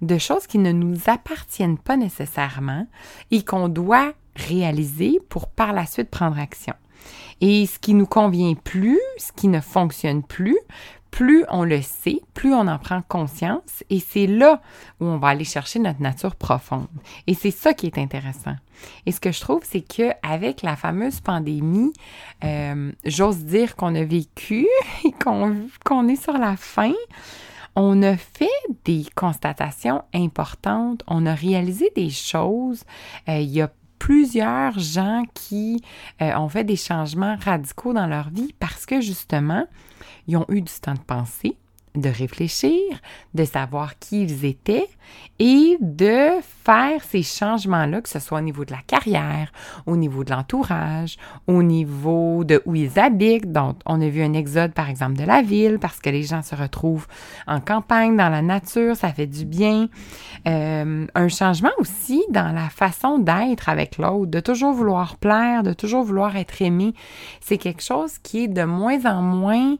de 0.03 0.19
choses 0.19 0.47
qui 0.47 0.59
ne 0.59 0.73
nous 0.73 0.97
appartiennent 1.07 1.79
pas 1.79 1.97
nécessairement 1.97 2.87
et 3.31 3.45
qu'on 3.45 3.69
doit 3.69 4.13
réaliser 4.37 5.21
pour 5.29 5.49
par 5.49 5.73
la 5.73 5.87
suite 5.87 6.11
prendre 6.11 6.39
action. 6.39 6.75
Et 7.41 7.67
ce 7.67 7.79
qui 7.79 7.95
nous 7.95 8.07
convient 8.07 8.55
plus, 8.55 9.01
ce 9.19 9.33
qui 9.33 9.49
ne 9.49 9.61
fonctionne 9.61 10.23
plus, 10.23 10.59
plus 11.15 11.45
on 11.49 11.63
le 11.63 11.81
sait, 11.81 12.21
plus 12.35 12.53
on 12.53 12.67
en 12.67 12.77
prend 12.77 13.01
conscience 13.03 13.85
et 13.89 14.01
c'est 14.01 14.27
là 14.27 14.61
où 14.99 15.05
on 15.05 15.17
va 15.17 15.29
aller 15.29 15.45
chercher 15.45 15.79
notre 15.79 16.03
nature 16.03 16.35
profonde. 16.35 16.89
Et 17.29 17.35
c'est 17.35 17.53
ça 17.53 17.73
qui 17.73 17.87
est 17.87 17.99
intéressant. 17.99 18.57
Et 19.07 19.13
ce 19.13 19.21
que 19.21 19.31
je 19.31 19.41
trouve, 19.41 19.61
c'est 19.63 19.83
que 19.83 20.11
avec 20.25 20.63
la 20.63 20.75
fameuse 20.75 21.21
pandémie, 21.21 21.93
euh, 22.43 22.91
j'ose 23.05 23.45
dire 23.45 23.77
qu'on 23.77 23.95
a 23.95 24.03
vécu 24.03 24.67
et 25.05 25.13
qu'on 25.85 26.09
est 26.09 26.21
sur 26.21 26.37
la 26.37 26.57
fin. 26.57 26.95
On 27.77 28.03
a 28.03 28.17
fait 28.17 28.49
des 28.85 29.05
constatations 29.15 30.03
importantes, 30.15 31.03
on 31.09 31.27
a 31.27 31.35
réalisé 31.35 31.91
des 31.97 32.11
choses. 32.11 32.85
Euh, 33.29 33.39
il 33.39 33.51
y 33.51 33.61
a 33.61 33.71
plusieurs 33.99 34.79
gens 34.79 35.25
qui 35.35 35.83
euh, 36.21 36.37
ont 36.37 36.49
fait 36.49 36.65
des 36.65 36.77
changements 36.77 37.37
radicaux 37.37 37.93
dans 37.93 38.07
leur 38.07 38.31
vie 38.31 38.55
parce 38.61 38.87
que 38.87 39.01
justement, 39.01 39.67
ils 40.29 40.37
ont 40.37 40.47
eu 40.49 40.61
du 40.61 40.73
temps 40.81 40.95
de 40.95 40.99
penser, 40.99 41.57
de 41.95 42.09
réfléchir, 42.09 42.81
de 43.35 43.45
savoir 43.45 43.99
qui 43.99 44.23
ils 44.23 44.45
étaient 44.45 44.89
et 45.39 45.77
de 45.81 46.41
faire 46.43 47.03
ces 47.05 47.23
changements-là, 47.23 48.01
que 48.01 48.09
ce 48.09 48.19
soit 48.19 48.39
au 48.39 48.43
niveau 48.43 48.65
de 48.65 48.73
la 48.73 48.81
carrière, 48.87 49.53
au 49.87 49.97
niveau 49.97 50.25
de 50.25 50.31
l'entourage, 50.33 51.19
au 51.47 51.63
niveau 51.63 52.43
de 52.43 52.63
où 52.65 52.75
ils 52.75 52.99
habitent. 52.99 53.53
Donc, 53.53 53.77
on 53.87 54.01
a 54.01 54.09
vu 54.09 54.23
un 54.23 54.33
exode, 54.33 54.73
par 54.73 54.89
exemple, 54.89 55.15
de 55.15 55.25
la 55.25 55.43
ville 55.43 55.79
parce 55.79 56.01
que 56.01 56.11
les 56.11 56.25
gens 56.25 56.43
se 56.43 56.57
retrouvent 56.57 57.07
en 57.47 57.61
campagne, 57.61 58.17
dans 58.17 58.29
la 58.29 58.43
nature, 58.43 58.97
ça 58.97 59.13
fait 59.13 59.27
du 59.27 59.45
bien. 59.45 59.89
Euh, 60.49 61.07
un 61.15 61.29
changement 61.29 61.71
aussi 61.79 62.25
dans 62.31 62.53
la 62.53 62.69
façon 62.71 63.19
d'être 63.19 63.69
avec 63.69 63.99
l'autre, 63.99 64.31
de 64.31 64.41
toujours 64.41 64.73
vouloir 64.73 65.17
plaire, 65.17 65.63
de 65.63 65.73
toujours 65.73 66.03
vouloir 66.03 66.37
être 66.37 66.61
aimé. 66.61 66.93
C'est 67.41 67.59
quelque 67.59 67.83
chose 67.83 68.19
qui 68.19 68.45
est 68.45 68.49
de 68.49 68.65
moins 68.65 69.05
en 69.05 69.23
moins 69.23 69.77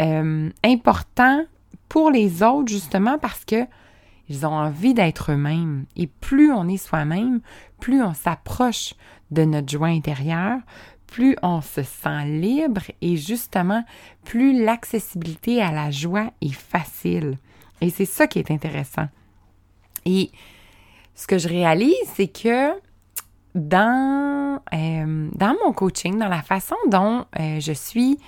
euh, 0.00 0.50
important 0.64 1.44
pour 1.88 2.10
les 2.10 2.42
autres, 2.42 2.68
justement, 2.68 3.18
parce 3.18 3.44
que 3.44 3.66
ils 4.28 4.44
ont 4.44 4.54
envie 4.54 4.94
d'être 4.94 5.32
eux-mêmes. 5.32 5.86
Et 5.96 6.06
plus 6.06 6.52
on 6.52 6.68
est 6.68 6.76
soi-même, 6.76 7.40
plus 7.78 8.02
on 8.02 8.14
s'approche 8.14 8.94
de 9.30 9.44
notre 9.44 9.70
joie 9.70 9.88
intérieure, 9.88 10.58
plus 11.06 11.36
on 11.42 11.60
se 11.60 11.82
sent 11.82 12.24
libre 12.26 12.82
et 13.00 13.16
justement, 13.16 13.84
plus 14.24 14.64
l'accessibilité 14.64 15.62
à 15.62 15.70
la 15.70 15.90
joie 15.90 16.30
est 16.40 16.52
facile. 16.52 17.38
Et 17.80 17.90
c'est 17.90 18.06
ça 18.06 18.26
qui 18.26 18.38
est 18.38 18.50
intéressant. 18.50 19.08
Et 20.04 20.30
ce 21.14 21.26
que 21.26 21.38
je 21.38 21.48
réalise, 21.48 21.94
c'est 22.14 22.28
que 22.28 22.72
dans, 23.54 24.60
euh, 24.74 25.28
dans 25.34 25.56
mon 25.64 25.72
coaching, 25.72 26.18
dans 26.18 26.28
la 26.28 26.42
façon 26.42 26.76
dont 26.88 27.24
euh, 27.38 27.60
je 27.60 27.72
suis 27.72 28.18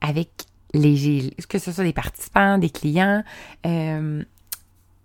avec 0.00 0.30
les, 0.76 1.32
que 1.48 1.58
ce 1.58 1.72
soit 1.72 1.84
des 1.84 1.92
participants, 1.92 2.58
des 2.58 2.70
clients, 2.70 3.22
euh, 3.66 4.22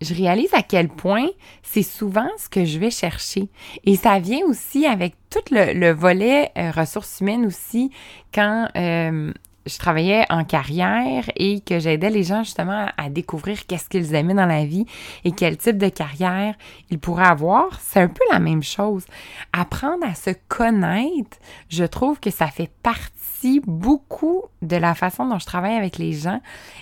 je 0.02 0.14
réalise 0.16 0.54
à 0.54 0.64
quel 0.64 0.90
point 0.90 1.28
c'est 1.62 1.84
souvent 1.84 2.30
ce 2.38 2.50
que 2.50 2.66
je 2.66 2.80
vais 2.80 2.90
chercher. 2.90 3.50
Et 3.86 3.96
ça 3.96 4.20
vient 4.20 4.44
aussi 4.46 4.86
avec 4.86 5.16
tout 5.30 5.40
le, 5.52 5.92
volet 5.92 6.52
euh, 6.58 6.72
ressources 6.72 7.22
humaines 7.22 7.46
aussi, 7.46 7.92
quand 8.34 8.68
euh, 8.76 9.32
je 9.66 9.78
travaillais 9.78 10.26
en 10.30 10.44
carrière 10.44 11.26
et 11.36 11.62
que 11.62 11.80
j'aidais 11.80 12.10
les 12.10 12.24
gens 12.24 12.44
justement 12.44 12.88
à 12.98 13.10
découvrir 13.10 13.66
qu'est-ce 13.68 13.90
qu'ils 13.90 14.16
aimaient 14.16 14.34
dans 14.34 14.48
la 14.48 14.66
vie 14.66 14.86
et 15.24 15.32
quel 15.32 15.58
type 15.58 15.78
de 15.78 15.90
carrière 15.90 16.56
ils 16.90 17.00
pourraient 17.00 17.28
avoir, 17.28 17.80
c'est 17.80 18.00
un 18.00 18.08
peu 18.08 18.24
la 18.32 18.40
même 18.40 18.64
chose. 18.64 19.06
Apprendre 19.54 20.06
à 20.06 20.16
se 20.16 20.32
connaître, 20.48 21.38
je 21.70 21.84
trouve 21.84 22.20
que 22.20 22.32
ça 22.32 22.48
fait 22.48 22.72
partie 22.82 23.31
beaucoup 23.66 24.44
de 24.62 24.76
la 24.76 24.94
façon 24.96 25.26
dont 25.26 25.40
je 25.40 25.46
travaille 25.46 25.76
avec 25.76 25.98
les 25.98 26.14
gens 26.14 26.40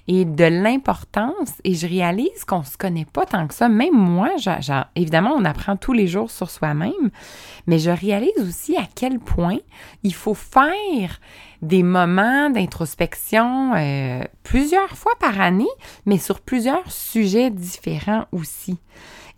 et 0.07 0.25
de 0.25 0.43
l'importance 0.43 1.53
et 1.63 1.75
je 1.75 1.87
réalise 1.87 2.43
qu'on 2.45 2.63
se 2.63 2.77
connaît 2.77 3.05
pas 3.05 3.25
tant 3.25 3.47
que 3.47 3.53
ça. 3.53 3.69
Même 3.69 3.95
moi, 3.95 4.29
évidemment, 4.95 5.33
on 5.37 5.45
apprend 5.45 5.77
tous 5.77 5.93
les 5.93 6.07
jours 6.07 6.29
sur 6.31 6.49
soi-même, 6.49 7.09
mais 7.67 7.79
je 7.79 7.91
réalise 7.91 8.39
aussi 8.39 8.75
à 8.77 8.83
quel 8.93 9.19
point 9.19 9.57
il 10.03 10.13
faut 10.13 10.33
faire 10.33 11.19
des 11.61 11.83
moments 11.83 12.49
d'introspection 12.49 13.73
euh, 13.75 14.23
plusieurs 14.43 14.97
fois 14.97 15.13
par 15.19 15.39
année, 15.41 15.65
mais 16.05 16.17
sur 16.17 16.39
plusieurs 16.39 16.89
sujets 16.91 17.49
différents 17.49 18.25
aussi. 18.31 18.77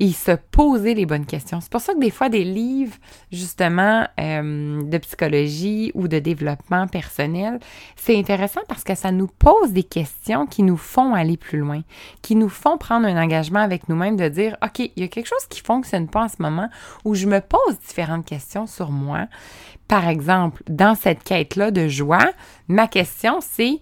Et 0.04 0.14
se 0.14 0.32
poser 0.32 0.96
les 0.96 1.06
bonnes 1.06 1.28
questions. 1.28 1.62
C'est 1.62 1.72
pour 1.72 1.80
ça 1.80 1.94
que 1.94 2.00
des 2.00 2.10
fois, 2.10 2.28
des 2.28 2.44
livres, 2.44 2.96
justement, 3.32 4.08
euh, 4.20 4.82
de 4.82 4.98
psychologie 4.98 5.92
ou 5.94 6.08
de 6.08 6.18
développement 6.18 6.88
personnel, 6.88 7.60
c'est 7.96 8.18
intéressant 8.18 8.62
parce 8.68 8.84
que 8.84 8.96
ça 8.96 9.12
nous 9.12 9.28
pose 9.28 9.74
des 9.74 9.84
questions 9.84 10.48
qui 10.48 10.64
nous 10.64 10.76
font 10.76 11.14
aller 11.14 11.38
plus 11.38 11.60
loin, 11.60 11.84
qui 12.24 12.36
nous 12.36 12.50
font 12.50 12.80
prendre 12.80 13.06
un 13.06 13.22
engagement 13.22 13.60
avec 13.60 13.90
nous-mêmes 13.90 14.18
de 14.18 14.28
dire, 14.28 14.58
OK, 14.64 14.80
il 14.80 14.92
y 14.96 15.04
a 15.04 15.08
quelque 15.08 15.28
chose 15.28 15.46
qui 15.48 15.62
fonctionne 15.62 16.08
pas 16.08 16.24
en 16.24 16.30
ce 16.30 16.38
moment 16.40 16.70
où 17.06 17.14
je 17.14 17.28
me 17.28 17.40
pose 17.40 17.80
différentes 17.88 18.26
questions 18.26 18.66
sur 18.66 18.90
moi. 18.90 19.28
Par 19.88 20.08
exemple, 20.08 20.64
dans 20.68 20.96
cette 20.96 21.24
quête-là 21.24 21.70
de 21.70 21.88
joie, 21.88 22.32
ma 22.68 22.88
question, 22.88 23.38
c'est 23.40 23.80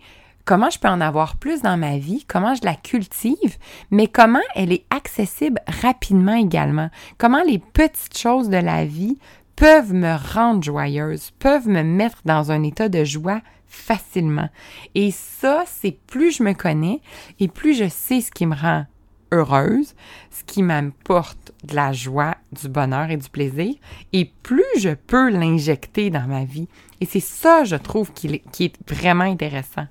comment 0.49 0.71
je 0.71 0.79
peux 0.79 0.87
en 0.87 0.99
avoir 0.99 1.35
plus 1.35 1.61
dans 1.61 1.77
ma 1.77 1.99
vie, 1.99 2.25
comment 2.27 2.55
je 2.55 2.65
la 2.65 2.73
cultive, 2.73 3.57
mais 3.91 4.07
comment 4.07 4.41
elle 4.55 4.73
est 4.73 4.83
accessible 4.89 5.61
rapidement 5.67 6.33
également, 6.33 6.89
comment 7.19 7.43
les 7.43 7.59
petites 7.59 8.17
choses 8.17 8.49
de 8.49 8.57
la 8.57 8.83
vie 8.83 9.19
peuvent 9.55 9.93
me 9.93 10.15
rendre 10.33 10.63
joyeuse, 10.63 11.29
peuvent 11.37 11.67
me 11.67 11.83
mettre 11.83 12.17
dans 12.25 12.51
un 12.51 12.63
état 12.63 12.89
de 12.89 13.03
joie 13.03 13.41
facilement. 13.67 14.49
Et 14.95 15.11
ça, 15.11 15.65
c'est 15.67 15.95
plus 16.07 16.37
je 16.37 16.41
me 16.41 16.53
connais 16.53 16.99
et 17.39 17.47
plus 17.47 17.75
je 17.75 17.87
sais 17.87 18.19
ce 18.19 18.31
qui 18.31 18.47
me 18.47 18.55
rend 18.55 18.87
heureuse, 19.31 19.93
ce 20.31 20.43
qui 20.43 20.63
m'apporte 20.63 21.51
de 21.63 21.75
la 21.75 21.93
joie, 21.93 22.35
du 22.51 22.69
bonheur 22.69 23.11
et 23.11 23.17
du 23.17 23.29
plaisir, 23.29 23.75
et 24.13 24.25
plus 24.41 24.63
je 24.79 24.95
peux 24.95 25.29
l'injecter 25.29 26.09
dans 26.09 26.25
ma 26.25 26.43
vie. 26.43 26.67
Et 27.01 27.05
c'est 27.05 27.19
ça, 27.19 27.63
je 27.63 27.75
trouve, 27.75 28.11
qui 28.13 28.41
est, 28.59 28.89
vraiment 28.89 29.25
intéressant. 29.25 29.85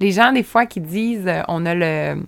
Les 0.00 0.12
gens, 0.12 0.32
des 0.32 0.42
fois, 0.42 0.66
qui 0.66 0.80
disent, 0.80 1.26
euh, 1.26 1.42
on 1.48 1.66
a 1.66 1.74
le, 1.74 2.22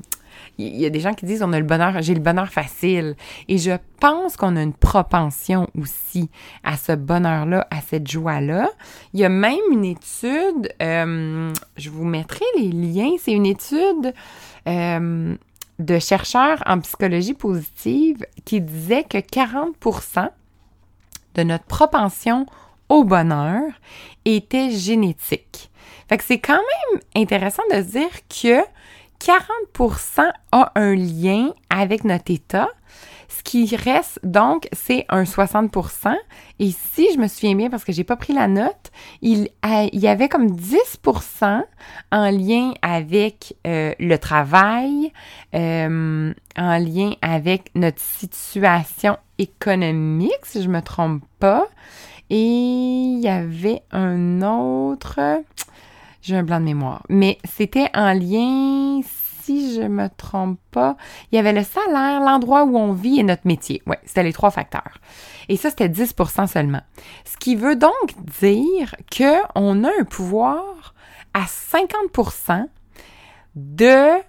il 0.61 0.77
y 0.77 0.87
a 0.87 0.91
des 0.91 1.01
gens 1.01 1.15
qui 1.15 1.27
disent 1.27 1.43
on 1.43 1.53
a 1.53 1.59
le 1.59 1.65
bonheur, 1.65 2.01
j'ai 2.03 2.15
le 2.15 2.21
bonheur 2.21 2.49
facile. 2.49 3.17
Et 3.49 3.59
je 3.59 3.73
pense 3.99 4.37
qu'on 4.37 4.57
a 4.57 4.63
une 4.63 4.75
propension 4.75 5.69
aussi 5.79 6.29
à 6.65 6.77
ce 6.77 6.93
bonheur-là, 6.93 7.67
à 7.71 7.81
cette 7.81 8.09
joie-là. 8.09 8.69
Il 9.15 9.21
y 9.21 9.25
a 9.25 9.29
même 9.29 9.59
une 9.73 9.85
étude, 9.85 10.73
euh, 10.83 11.53
je 11.77 11.91
vous 11.91 12.05
mettrai 12.05 12.45
les 12.59 12.71
liens, 12.71 13.13
c'est 13.19 13.33
une 13.33 13.47
étude 13.47 14.15
euh, 14.69 15.35
de 15.79 15.99
chercheurs 15.99 16.63
en 16.67 16.81
psychologie 16.81 17.35
positive 17.35 18.27
qui 18.45 18.61
disait 18.61 19.05
que 19.05 19.19
40% 19.19 20.29
de 21.37 21.43
notre 21.43 21.65
propension 21.65 22.47
au 22.89 23.05
bonheur 23.05 23.63
était 24.25 24.71
génétique. 24.71 25.70
Fait 26.11 26.19
que 26.19 26.25
c'est 26.25 26.41
quand 26.41 26.55
même 26.55 27.01
intéressant 27.15 27.63
de 27.71 27.81
dire 27.83 28.11
que 28.29 28.65
40% 29.21 30.29
a 30.51 30.73
un 30.75 30.95
lien 30.97 31.53
avec 31.73 32.03
notre 32.03 32.33
état. 32.33 32.69
Ce 33.29 33.45
qui 33.45 33.77
reste 33.77 34.19
donc, 34.25 34.69
c'est 34.73 35.07
un 35.09 35.23
60% 35.23 36.13
Et 36.59 36.73
si 36.73 37.07
je 37.15 37.19
me 37.21 37.29
souviens 37.29 37.55
bien, 37.55 37.71
parce 37.71 37.85
que 37.85 37.93
j'ai 37.93 38.03
pas 38.03 38.17
pris 38.17 38.33
la 38.33 38.49
note, 38.49 38.91
il, 39.23 39.51
y 39.63 40.09
avait 40.09 40.29
comme 40.29 40.49
10% 40.49 41.63
en 42.11 42.31
lien 42.33 42.73
avec 42.83 43.55
euh, 43.69 43.95
le 44.01 44.17
travail, 44.17 45.13
euh, 45.55 46.35
en 46.57 46.79
lien 46.79 47.13
avec 47.23 47.71
notre 47.77 48.01
situation 48.01 49.17
économique, 49.39 50.45
si 50.45 50.61
je 50.61 50.69
me 50.69 50.83
trompe 50.83 51.23
pas. 51.39 51.69
Et 52.31 52.37
il 52.37 53.21
y 53.21 53.29
avait 53.29 53.83
un 53.93 54.43
autre 54.43 55.21
j'ai 56.23 56.37
un 56.37 56.43
blanc 56.43 56.61
de 56.61 56.65
mémoire. 56.65 57.03
Mais 57.09 57.39
c'était 57.45 57.89
en 57.95 58.13
lien, 58.13 59.01
si 59.43 59.75
je 59.75 59.83
me 59.83 60.09
trompe 60.09 60.59
pas, 60.71 60.97
il 61.31 61.37
y 61.37 61.39
avait 61.39 61.53
le 61.53 61.65
salaire, 61.65 62.21
l'endroit 62.21 62.65
où 62.65 62.77
on 62.77 62.93
vit 62.93 63.21
et 63.21 63.23
notre 63.23 63.47
métier. 63.47 63.83
Oui, 63.87 63.97
c'était 64.05 64.23
les 64.23 64.33
trois 64.33 64.51
facteurs. 64.51 64.99
Et 65.49 65.57
ça, 65.57 65.71
c'était 65.71 65.89
10% 65.89 66.47
seulement. 66.47 66.83
Ce 67.25 67.37
qui 67.37 67.57
veut 67.57 67.77
donc 67.77 68.15
dire 68.41 68.95
qu'on 69.17 69.85
a 69.85 69.91
un 70.01 70.05
pouvoir 70.05 70.95
à 71.35 71.45
50% 71.45 72.67
de 73.57 74.21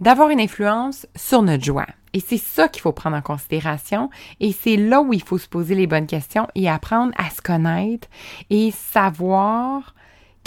d'avoir 0.00 0.30
une 0.30 0.40
influence 0.40 1.06
sur 1.16 1.42
notre 1.42 1.64
joie. 1.64 1.86
Et 2.12 2.20
c'est 2.20 2.38
ça 2.38 2.68
qu'il 2.68 2.82
faut 2.82 2.92
prendre 2.92 3.16
en 3.16 3.22
considération. 3.22 4.10
Et 4.38 4.52
c'est 4.52 4.76
là 4.76 5.00
où 5.00 5.12
il 5.12 5.22
faut 5.22 5.38
se 5.38 5.48
poser 5.48 5.74
les 5.74 5.86
bonnes 5.86 6.06
questions 6.06 6.46
et 6.54 6.68
apprendre 6.68 7.12
à 7.16 7.30
se 7.30 7.42
connaître 7.42 8.08
et 8.48 8.70
savoir 8.70 9.94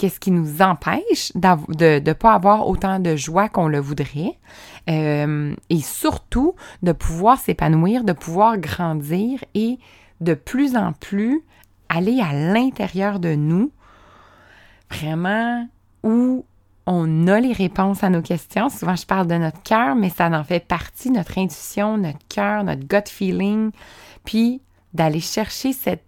qu'est-ce 0.02 0.18
qui 0.18 0.32
nous 0.32 0.62
empêche 0.62 1.30
de 1.36 2.00
ne 2.00 2.12
pas 2.12 2.32
avoir 2.32 2.66
autant 2.66 2.98
de 2.98 3.14
joie 3.14 3.48
qu'on 3.48 3.68
le 3.68 3.78
voudrait 3.78 4.36
euh, 4.90 5.54
et 5.70 5.80
surtout 5.80 6.56
de 6.82 6.90
pouvoir 6.90 7.38
s'épanouir, 7.38 8.02
de 8.02 8.12
pouvoir 8.12 8.58
grandir 8.58 9.44
et 9.54 9.78
de 10.20 10.34
plus 10.34 10.74
en 10.74 10.92
plus 10.92 11.44
aller 11.88 12.20
à 12.20 12.32
l'intérieur 12.32 13.20
de 13.20 13.36
nous, 13.36 13.70
vraiment 14.90 15.68
où 16.02 16.44
on 16.86 17.28
a 17.28 17.38
les 17.38 17.52
réponses 17.52 18.02
à 18.02 18.10
nos 18.10 18.22
questions. 18.22 18.70
Souvent, 18.70 18.96
je 18.96 19.06
parle 19.06 19.28
de 19.28 19.36
notre 19.36 19.62
cœur, 19.62 19.94
mais 19.94 20.10
ça 20.10 20.26
en 20.26 20.42
fait 20.42 20.66
partie, 20.66 21.12
notre 21.12 21.38
intuition, 21.38 21.96
notre 21.96 22.26
cœur, 22.28 22.64
notre 22.64 22.88
gut 22.88 23.08
feeling, 23.08 23.70
puis 24.24 24.62
d'aller 24.94 25.20
chercher 25.20 25.72
cette, 25.72 26.02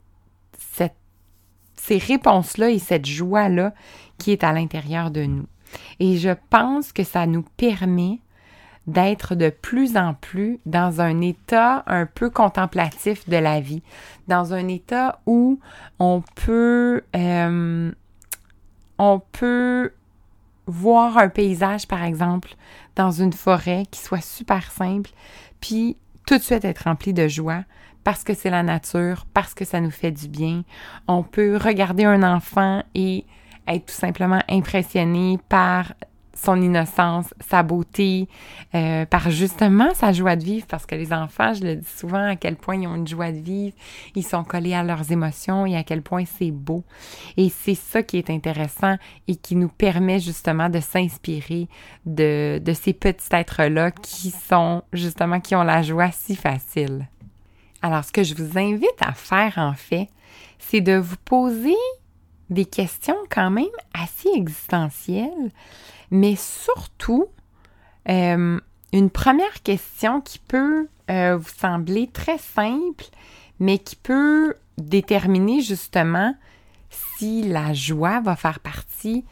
ces 1.87 1.99
réponses-là 1.99 2.71
et 2.71 2.79
cette 2.79 3.05
joie-là 3.05 3.75
qui 4.17 4.33
est 4.33 4.43
à 4.43 4.53
l'intérieur 4.53 5.11
de 5.11 5.25
nous. 5.25 5.47
Et 6.01 6.17
je 6.17 6.31
pense 6.49 6.93
que 6.93 7.05
ça 7.05 7.27
nous 7.27 7.45
permet 7.57 8.21
d'être 8.87 9.35
de 9.35 9.51
plus 9.51 9.97
en 9.97 10.15
plus 10.15 10.61
dans 10.67 11.01
un 11.01 11.21
état 11.21 11.83
un 11.87 12.07
peu 12.07 12.31
contemplatif 12.31 13.29
de 13.29 13.37
la 13.37 13.61
vie, 13.61 13.83
dans 14.29 14.55
un 14.55 14.69
état 14.69 15.21
où 15.27 15.59
on 15.99 16.23
peut, 16.35 17.03
euh, 17.17 17.93
on 18.99 19.23
peut 19.33 19.93
voir 20.67 21.19
un 21.19 21.29
paysage, 21.29 21.87
par 21.87 22.03
exemple, 22.03 22.55
dans 22.97 23.11
une 23.11 23.33
forêt 23.33 23.85
qui 23.91 24.01
soit 24.01 24.25
super 24.25 24.71
simple, 24.71 25.11
puis 25.61 25.97
tout 26.27 26.39
de 26.39 26.43
suite 26.43 26.65
être 26.65 26.85
rempli 26.85 27.13
de 27.13 27.29
joie, 27.29 27.65
parce 28.05 28.23
que 28.23 28.35
c'est 28.35 28.51
la 28.51 28.63
nature, 28.63 29.27
parce 29.35 29.55
que 29.55 29.65
ça 29.65 29.81
nous 29.81 29.91
fait 29.91 30.13
du 30.13 30.29
bien. 30.29 30.63
On 31.09 31.23
peut 31.23 31.57
regarder 31.57 32.05
un 32.05 32.23
enfant 32.23 32.83
et 32.95 33.25
être 33.67 33.87
tout 33.87 33.95
simplement 33.95 34.43
impressionné 34.49 35.39
par 35.49 35.95
son 36.37 36.61
innocence, 36.61 37.33
sa 37.41 37.63
beauté, 37.63 38.29
euh, 38.75 39.07
par 39.07 39.31
justement 39.31 39.95
sa 39.95 40.13
joie 40.13 40.37
de 40.37 40.45
vivre, 40.45 40.67
parce 40.67 40.87
que 40.87 40.95
les 40.95 41.13
enfants, 41.13 41.55
je 41.55 41.63
le 41.63 41.77
dis 41.77 41.89
souvent, 41.89 42.31
à 42.31 42.37
quel 42.37 42.57
point 42.57 42.77
ils 42.77 42.87
ont 42.87 42.97
une 42.97 43.07
joie 43.07 43.33
de 43.33 43.39
vivre, 43.39 43.75
ils 44.15 44.25
sont 44.25 44.45
collés 44.45 44.75
à 44.75 44.83
leurs 44.83 45.11
émotions 45.13 45.67
et 45.67 45.77
à 45.77 45.85
quel 45.85 46.03
point 46.03 46.25
c'est 46.25 46.51
beau. 46.51 46.85
Et 47.37 47.49
c'est 47.49 47.75
ça 47.75 48.03
qui 48.03 48.19
est 48.19 48.31
intéressant 48.31 48.97
et 49.29 49.37
qui 49.37 49.57
nous 49.57 49.69
permet 49.69 50.19
justement 50.19 50.69
de 50.69 50.81
s'inspirer 50.81 51.69
de, 52.05 52.59
de 52.59 52.73
ces 52.73 52.93
petits 52.93 53.35
êtres-là 53.35 53.91
qui 53.93 54.31
sont 54.31 54.83
justement, 54.93 55.41
qui 55.41 55.55
ont 55.55 55.63
la 55.63 55.83
joie 55.83 56.11
si 56.11 56.37
facile. 56.37 57.07
Alors, 57.85 58.03
ce 58.03 58.13
que 58.13 58.23
je 58.23 58.35
vous 58.35 58.59
invite 58.59 59.03
à 59.03 59.13
faire, 59.13 59.59
en 59.59 59.75
fait, 59.75 60.09
c'est 60.59 60.81
de 60.81 60.97
vous 60.97 61.19
poser 61.23 61.77
des 62.49 62.65
questions 62.65 63.19
quand 63.29 63.51
même 63.51 63.67
assez 63.93 64.31
existentielles, 64.35 65.51
mais 66.11 66.35
surtout, 66.35 67.27
euh, 68.09 68.59
une 68.95 69.11
première 69.11 69.63
question 69.63 70.23
qui 70.23 70.39
peut 70.39 70.89
euh, 71.11 71.37
vous 71.37 71.51
sembler 71.59 72.07
très 72.07 72.39
simple, 72.39 73.05
mais 73.61 73.77
qui 73.77 73.97
peut 73.97 74.55
déterminer 74.79 75.61
justement 75.61 76.35
si 76.89 77.43
la 77.43 77.75
joie 77.75 78.23
va 78.23 78.35
faire 78.35 78.61
partie 78.61 79.27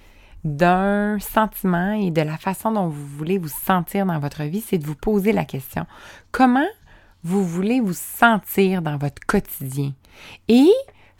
d'un 0.45 1.19
sentiment 1.21 1.93
et 1.93 2.11
de 2.11 2.21
la 2.21 2.37
façon 2.37 2.71
dont 2.71 2.88
vous 2.88 3.07
voulez 3.07 3.38
vous 3.38 3.49
sentir 3.49 4.05
dans 4.05 4.19
votre 4.19 4.43
vie, 4.43 4.61
c'est 4.61 4.77
de 4.77 4.85
vous 4.85 4.95
poser 4.95 5.33
la 5.33 5.47
question. 5.47 5.87
Comment 6.33 6.69
vous 7.25 7.45
voulez 7.45 7.81
vous 7.81 7.95
sentir 7.95 8.83
dans 8.83 8.97
votre 8.97 9.25
quotidien. 9.27 9.93
Et 10.49 10.71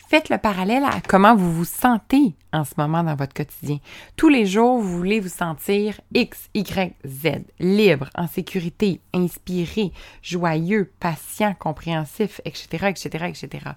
faites 0.09 0.29
le 0.29 0.39
parallèle 0.39 0.85
à 0.85 1.01
comment 1.09 1.35
vous 1.35 1.53
vous 1.53 1.65
sentez 1.65 2.35
en 2.53 2.65
ce 2.65 2.75
moment 2.77 3.03
dans 3.03 3.15
votre 3.15 3.33
quotidien. 3.33 3.79
Tous 4.17 4.29
les 4.29 4.45
jours, 4.45 4.79
vous 4.79 4.99
voulez 4.99 5.21
vous 5.21 5.29
sentir 5.29 6.01
X, 6.13 6.51
Y, 6.55 6.95
Z, 7.07 7.45
libre, 7.59 8.11
en 8.15 8.27
sécurité, 8.27 9.01
inspiré, 9.15 9.91
joyeux, 10.23 10.93
patient, 11.01 11.55
compréhensif, 11.59 12.43
etc., 12.45 12.89
etc., 12.89 13.25
etc. 13.29 13.71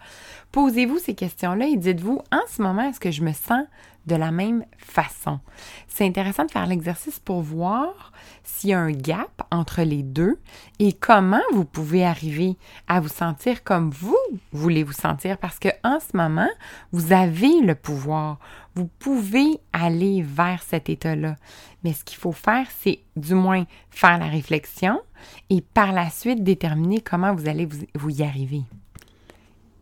Posez-vous 0.51 0.99
ces 0.99 1.15
questions-là 1.15 1.67
et 1.67 1.77
dites-vous, 1.77 2.21
en 2.31 2.41
ce 2.49 2.61
moment, 2.61 2.89
est-ce 2.89 2.99
que 2.99 3.11
je 3.11 3.21
me 3.21 3.31
sens 3.31 3.63
de 4.05 4.15
la 4.15 4.31
même 4.31 4.65
façon. 4.77 5.39
C'est 5.87 6.05
intéressant 6.05 6.45
de 6.45 6.51
faire 6.51 6.67
l'exercice 6.67 7.19
pour 7.19 7.41
voir 7.41 8.11
s'il 8.43 8.69
y 8.71 8.73
a 8.73 8.79
un 8.79 8.91
gap 8.91 9.41
entre 9.51 9.81
les 9.81 10.03
deux 10.03 10.39
et 10.79 10.93
comment 10.93 11.41
vous 11.53 11.65
pouvez 11.65 12.05
arriver 12.05 12.57
à 12.87 12.99
vous 12.99 13.09
sentir 13.09 13.63
comme 13.63 13.89
vous 13.89 14.17
voulez 14.51 14.83
vous 14.83 14.93
sentir 14.93 15.37
parce 15.37 15.59
que 15.59 15.69
en 15.83 15.99
ce 15.99 16.15
moment, 16.15 16.49
vous 16.91 17.13
avez 17.13 17.61
le 17.61 17.75
pouvoir. 17.75 18.39
Vous 18.75 18.87
pouvez 18.99 19.59
aller 19.71 20.21
vers 20.21 20.61
cet 20.61 20.89
état-là. 20.89 21.35
Mais 21.83 21.93
ce 21.93 22.03
qu'il 22.03 22.17
faut 22.17 22.33
faire, 22.33 22.67
c'est 22.79 22.99
du 23.15 23.33
moins 23.33 23.65
faire 23.89 24.17
la 24.17 24.27
réflexion 24.27 25.01
et 25.49 25.61
par 25.61 25.93
la 25.93 26.09
suite 26.09 26.43
déterminer 26.43 27.01
comment 27.01 27.33
vous 27.33 27.47
allez 27.47 27.67
vous, 27.95 28.09
y 28.09 28.23
arriver. 28.23 28.63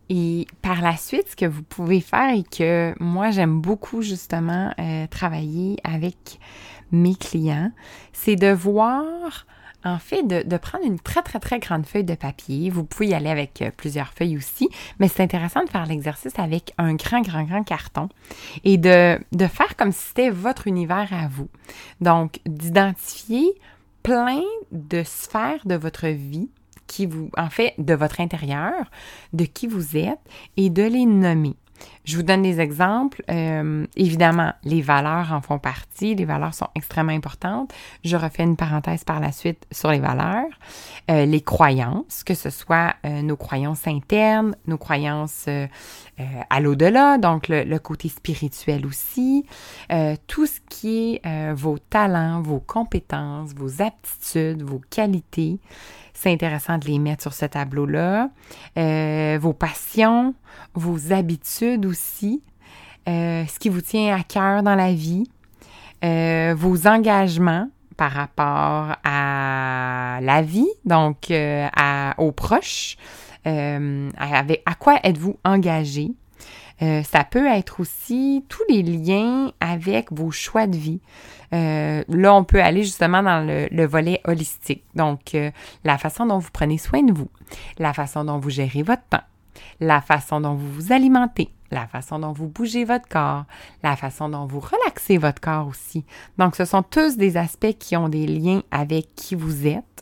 Et 0.09 0.47
par 0.61 0.81
la 0.81 0.97
suite, 0.97 1.29
ce 1.29 1.35
que 1.35 1.45
vous 1.45 1.63
pouvez 1.63 2.01
faire 2.01 2.35
et 2.35 2.43
que 2.43 2.93
moi 2.99 3.31
j'aime 3.31 3.61
beaucoup 3.61 4.01
justement 4.01 4.73
euh, 4.79 5.07
travailler 5.07 5.77
avec 5.83 6.39
mes 6.91 7.15
clients, 7.15 7.71
c'est 8.11 8.35
de 8.35 8.51
voir, 8.51 9.47
en 9.83 9.97
fait, 9.99 10.23
de, 10.23 10.57
prendre 10.57 10.85
une 10.85 10.99
très 10.99 11.21
très 11.23 11.39
très 11.39 11.59
grande 11.59 11.85
feuille 11.85 12.03
de 12.03 12.15
papier. 12.15 12.69
Vous 12.69 12.83
pouvez 12.83 13.07
y 13.07 13.13
aller 13.13 13.29
avec 13.29 13.61
euh, 13.61 13.71
plusieurs 13.75 14.13
feuilles 14.13 14.37
aussi, 14.37 14.69
mais 14.99 15.07
c'est 15.07 15.23
intéressant 15.23 15.63
de 15.63 15.69
faire 15.69 15.85
l'exercice 15.85 16.37
avec 16.37 16.73
un 16.77 16.95
grand 16.95 17.21
grand 17.21 17.43
grand 17.43 17.63
carton 17.63 18.09
et 18.63 18.77
de, 18.77 19.17
de 19.31 19.47
faire 19.47 19.75
comme 19.75 19.91
si 19.91 20.07
c'était 20.07 20.29
votre 20.29 20.67
univers 20.67 21.11
à 21.11 21.27
vous. 21.27 21.49
Donc, 22.01 22.39
d'identifier 22.45 23.53
plein 24.03 24.43
de 24.71 25.01
sphères 25.03 25.65
de 25.65 25.75
votre 25.75 26.07
vie 26.07 26.49
qui 26.93 27.07
vous, 27.07 27.31
en 27.35 27.49
fait, 27.49 27.73
de 27.79 27.95
votre 27.95 28.21
intérieur, 28.21 28.91
de 29.33 29.45
qui 29.45 29.65
vous 29.65 29.97
êtes 29.97 30.19
et 30.57 30.69
de 30.69 30.83
les 30.83 31.05
nommer. 31.05 31.55
Je 32.05 32.17
vous 32.17 32.23
donne 32.23 32.43
des 32.43 32.59
exemples. 32.59 33.23
Euh, 33.29 33.85
évidemment, 33.95 34.53
les 34.63 34.81
valeurs 34.81 35.31
en 35.31 35.41
font 35.41 35.57
partie. 35.57 36.15
Les 36.15 36.25
valeurs 36.25 36.53
sont 36.53 36.67
extrêmement 36.75 37.13
importantes. 37.13 37.73
Je 38.03 38.15
refais 38.15 38.43
une 38.43 38.57
parenthèse 38.57 39.03
par 39.03 39.19
la 39.19 39.31
suite 39.31 39.65
sur 39.71 39.89
les 39.89 39.99
valeurs. 39.99 40.49
Euh, 41.09 41.25
les 41.25 41.41
croyances, 41.41 42.23
que 42.23 42.35
ce 42.35 42.49
soit 42.49 42.95
euh, 43.05 43.21
nos 43.21 43.37
croyances 43.37 43.87
internes, 43.87 44.55
nos 44.67 44.77
croyances 44.77 45.47
à 46.49 46.59
l'au-delà, 46.59 47.17
donc 47.17 47.47
le, 47.47 47.63
le, 47.63 47.79
côté 47.79 48.07
spirituel 48.07 48.85
aussi. 48.85 49.45
tout 50.27 50.45
ce 50.45 50.59
qui 50.69 51.19
est 51.23 51.53
vos 51.53 51.79
talents, 51.79 52.41
vos 52.41 52.59
compétences, 52.59 53.53
vos 53.55 53.81
aptitudes, 53.81 54.61
vos 54.61 54.79
qualités 54.91 55.59
c'est 56.13 56.31
intéressant 56.31 56.77
de 56.77 56.85
les 56.85 56.99
mettre 56.99 57.21
sur 57.21 57.33
ce 57.33 57.45
tableau-là. 57.45 58.29
Euh, 58.77 59.37
vos 59.41 59.53
passions, 59.53 60.33
vos 60.73 61.11
habitudes 61.11 61.85
aussi, 61.85 62.41
euh, 63.09 63.45
ce 63.45 63.59
qui 63.59 63.69
vous 63.69 63.81
tient 63.81 64.15
à 64.15 64.23
cœur 64.23 64.63
dans 64.63 64.75
la 64.75 64.93
vie, 64.93 65.29
euh, 66.03 66.53
vos 66.57 66.87
engagements 66.87 67.69
par 67.97 68.11
rapport 68.11 68.95
à 69.03 70.19
la 70.21 70.41
vie, 70.41 70.69
donc 70.85 71.31
à, 71.31 72.15
aux 72.17 72.31
proches, 72.31 72.97
à 73.45 74.75
quoi 74.79 74.99
êtes-vous 75.03 75.37
engagé, 75.43 76.11
euh, 76.81 77.03
ça 77.03 77.23
peut 77.23 77.45
être 77.47 77.79
aussi 77.79 78.43
tous 78.49 78.63
les 78.69 78.81
liens 78.81 79.51
avec 79.59 80.11
vos 80.11 80.31
choix 80.31 80.67
de 80.67 80.75
vie. 80.75 80.99
Euh, 81.53 82.03
là, 82.07 82.33
on 82.33 82.43
peut 82.43 82.61
aller 82.61 82.83
justement 82.83 83.21
dans 83.21 83.45
le, 83.45 83.85
volet 83.85 84.21
holistique. 84.25 84.83
Donc, 84.95 85.35
euh, 85.35 85.51
la 85.83 85.97
façon 85.97 86.25
dont 86.25 86.39
vous 86.39 86.49
prenez 86.51 86.77
soin 86.77 87.03
de 87.03 87.13
vous, 87.13 87.29
la 87.77 87.93
façon 87.93 88.25
dont 88.25 88.39
vous 88.39 88.49
gérez 88.49 88.81
votre 88.81 89.03
temps, 89.09 89.23
la 89.79 90.01
façon 90.01 90.41
dont 90.41 90.55
vous 90.55 90.71
vous 90.71 90.91
alimentez, 90.91 91.49
la 91.69 91.87
façon 91.87 92.19
dont 92.19 92.31
vous 92.31 92.47
bougez 92.47 92.85
votre 92.85 93.07
corps, 93.07 93.45
la 93.83 93.95
façon 93.95 94.29
dont 94.29 94.45
vous 94.45 94.59
relaxez 94.59 95.17
votre 95.17 95.41
corps 95.41 95.67
aussi. 95.67 96.03
Donc, 96.37 96.55
ce 96.55 96.65
sont 96.65 96.83
tous 96.83 97.17
des 97.17 97.37
aspects 97.37 97.77
qui 97.77 97.95
ont 97.95 98.09
des 98.09 98.25
liens 98.25 98.63
avec 98.71 99.13
qui 99.15 99.35
vous 99.35 99.67
êtes. 99.67 99.92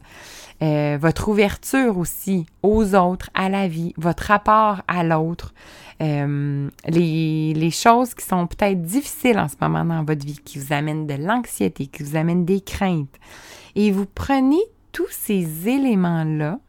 Votre 0.61 1.29
ouverture 1.29 1.97
aussi 1.97 2.45
aux 2.61 2.93
autres, 2.93 3.29
à 3.33 3.49
la 3.49 3.67
vie, 3.67 3.93
votre 3.97 4.23
rapport 4.23 4.81
à 4.87 5.03
l'autre, 5.03 5.53
euh, 6.01 6.69
les, 6.87 7.53
les, 7.53 7.71
choses 7.71 8.13
qui 8.13 8.25
sont 8.25 8.47
peut-être 8.47 8.81
difficiles 8.81 9.39
en 9.39 9.47
ce 9.47 9.55
moment 9.59 9.83
dans 9.83 10.03
votre 10.03 10.25
vie, 10.25 10.39
qui 10.43 10.59
vous 10.59 10.73
amènent 10.73 11.07
de 11.07 11.15
l'anxiété, 11.15 11.87
qui 11.87 12.03
vous 12.03 12.15
amènent 12.15 12.45
des 12.45 12.61
craintes. 12.61 13.15
Et 13.75 13.91
vous 13.91 14.05
prenez 14.05 14.61
tous 14.91 15.09
ces 15.09 15.67
éléments-là 15.67 16.59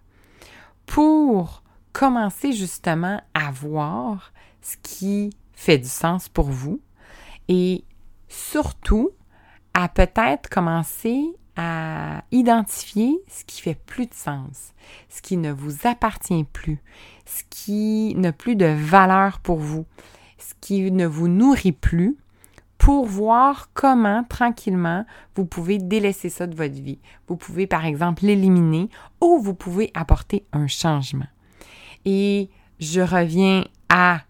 pour 0.86 1.62
commencer 1.92 2.52
justement 2.52 3.20
à 3.34 3.50
voir 3.50 4.32
ce 4.60 4.76
qui 4.82 5.30
fait 5.52 5.78
du 5.78 5.88
sens 5.88 6.28
pour 6.28 6.50
vous 6.50 6.80
et 7.48 7.84
surtout 8.28 9.10
à 9.74 9.88
peut-être 9.88 10.48
commencer 10.48 11.24
à 11.56 12.24
identifier 12.30 13.22
ce 13.28 13.44
qui 13.44 13.60
fait 13.60 13.74
plus 13.74 14.06
de 14.06 14.14
sens, 14.14 14.72
ce 15.08 15.20
qui 15.20 15.36
ne 15.36 15.52
vous 15.52 15.86
appartient 15.86 16.44
plus, 16.44 16.78
ce 17.26 17.42
qui 17.50 18.14
n'a 18.16 18.32
plus 18.32 18.56
de 18.56 18.66
valeur 18.66 19.40
pour 19.40 19.58
vous, 19.58 19.84
ce 20.38 20.54
qui 20.60 20.90
ne 20.90 21.06
vous 21.06 21.28
nourrit 21.28 21.72
plus, 21.72 22.16
pour 22.78 23.06
voir 23.06 23.68
comment 23.74 24.24
tranquillement 24.24 25.06
vous 25.36 25.44
pouvez 25.44 25.78
délaisser 25.78 26.30
ça 26.30 26.48
de 26.48 26.56
votre 26.56 26.74
vie. 26.74 26.98
Vous 27.28 27.36
pouvez 27.36 27.68
par 27.68 27.84
exemple 27.84 28.24
l'éliminer 28.24 28.88
ou 29.20 29.38
vous 29.38 29.54
pouvez 29.54 29.92
apporter 29.94 30.44
un 30.52 30.66
changement. 30.66 31.28
Et 32.04 32.50
je 32.80 33.00
reviens 33.00 33.64
à 33.88 34.22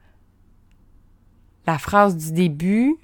la 1.67 1.79
phrase 1.79 2.15
du 2.15 2.33
début 2.33 2.97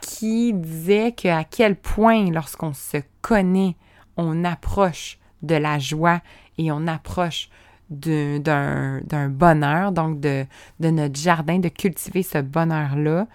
qui 0.00 0.52
disait 0.52 1.12
que 1.12 1.28
à 1.28 1.44
quel 1.44 1.76
point 1.76 2.30
lorsqu'on 2.30 2.72
se 2.72 2.98
connaît, 3.22 3.76
on 4.16 4.44
approche 4.44 5.18
de 5.42 5.54
la 5.54 5.78
joie 5.78 6.20
et 6.58 6.70
on 6.72 6.86
approche 6.86 7.48
d'un 7.90 9.28
bonheur, 9.28 9.92
donc 9.92 10.20
de, 10.20 10.46
notre 10.78 11.18
jardin, 11.18 11.58
de 11.58 11.68
cultiver 11.68 12.22
ce 12.22 12.38
bonheur-là, 12.38 13.26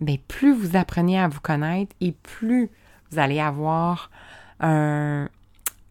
bien, 0.00 0.16
plus 0.28 0.54
vous 0.54 0.76
apprenez 0.76 1.18
à 1.18 1.28
vous 1.28 1.40
connaître 1.40 1.94
et 2.00 2.12
plus 2.12 2.70
vous 3.10 3.18
allez 3.18 3.40
avoir 3.40 4.10
un, 4.60 5.28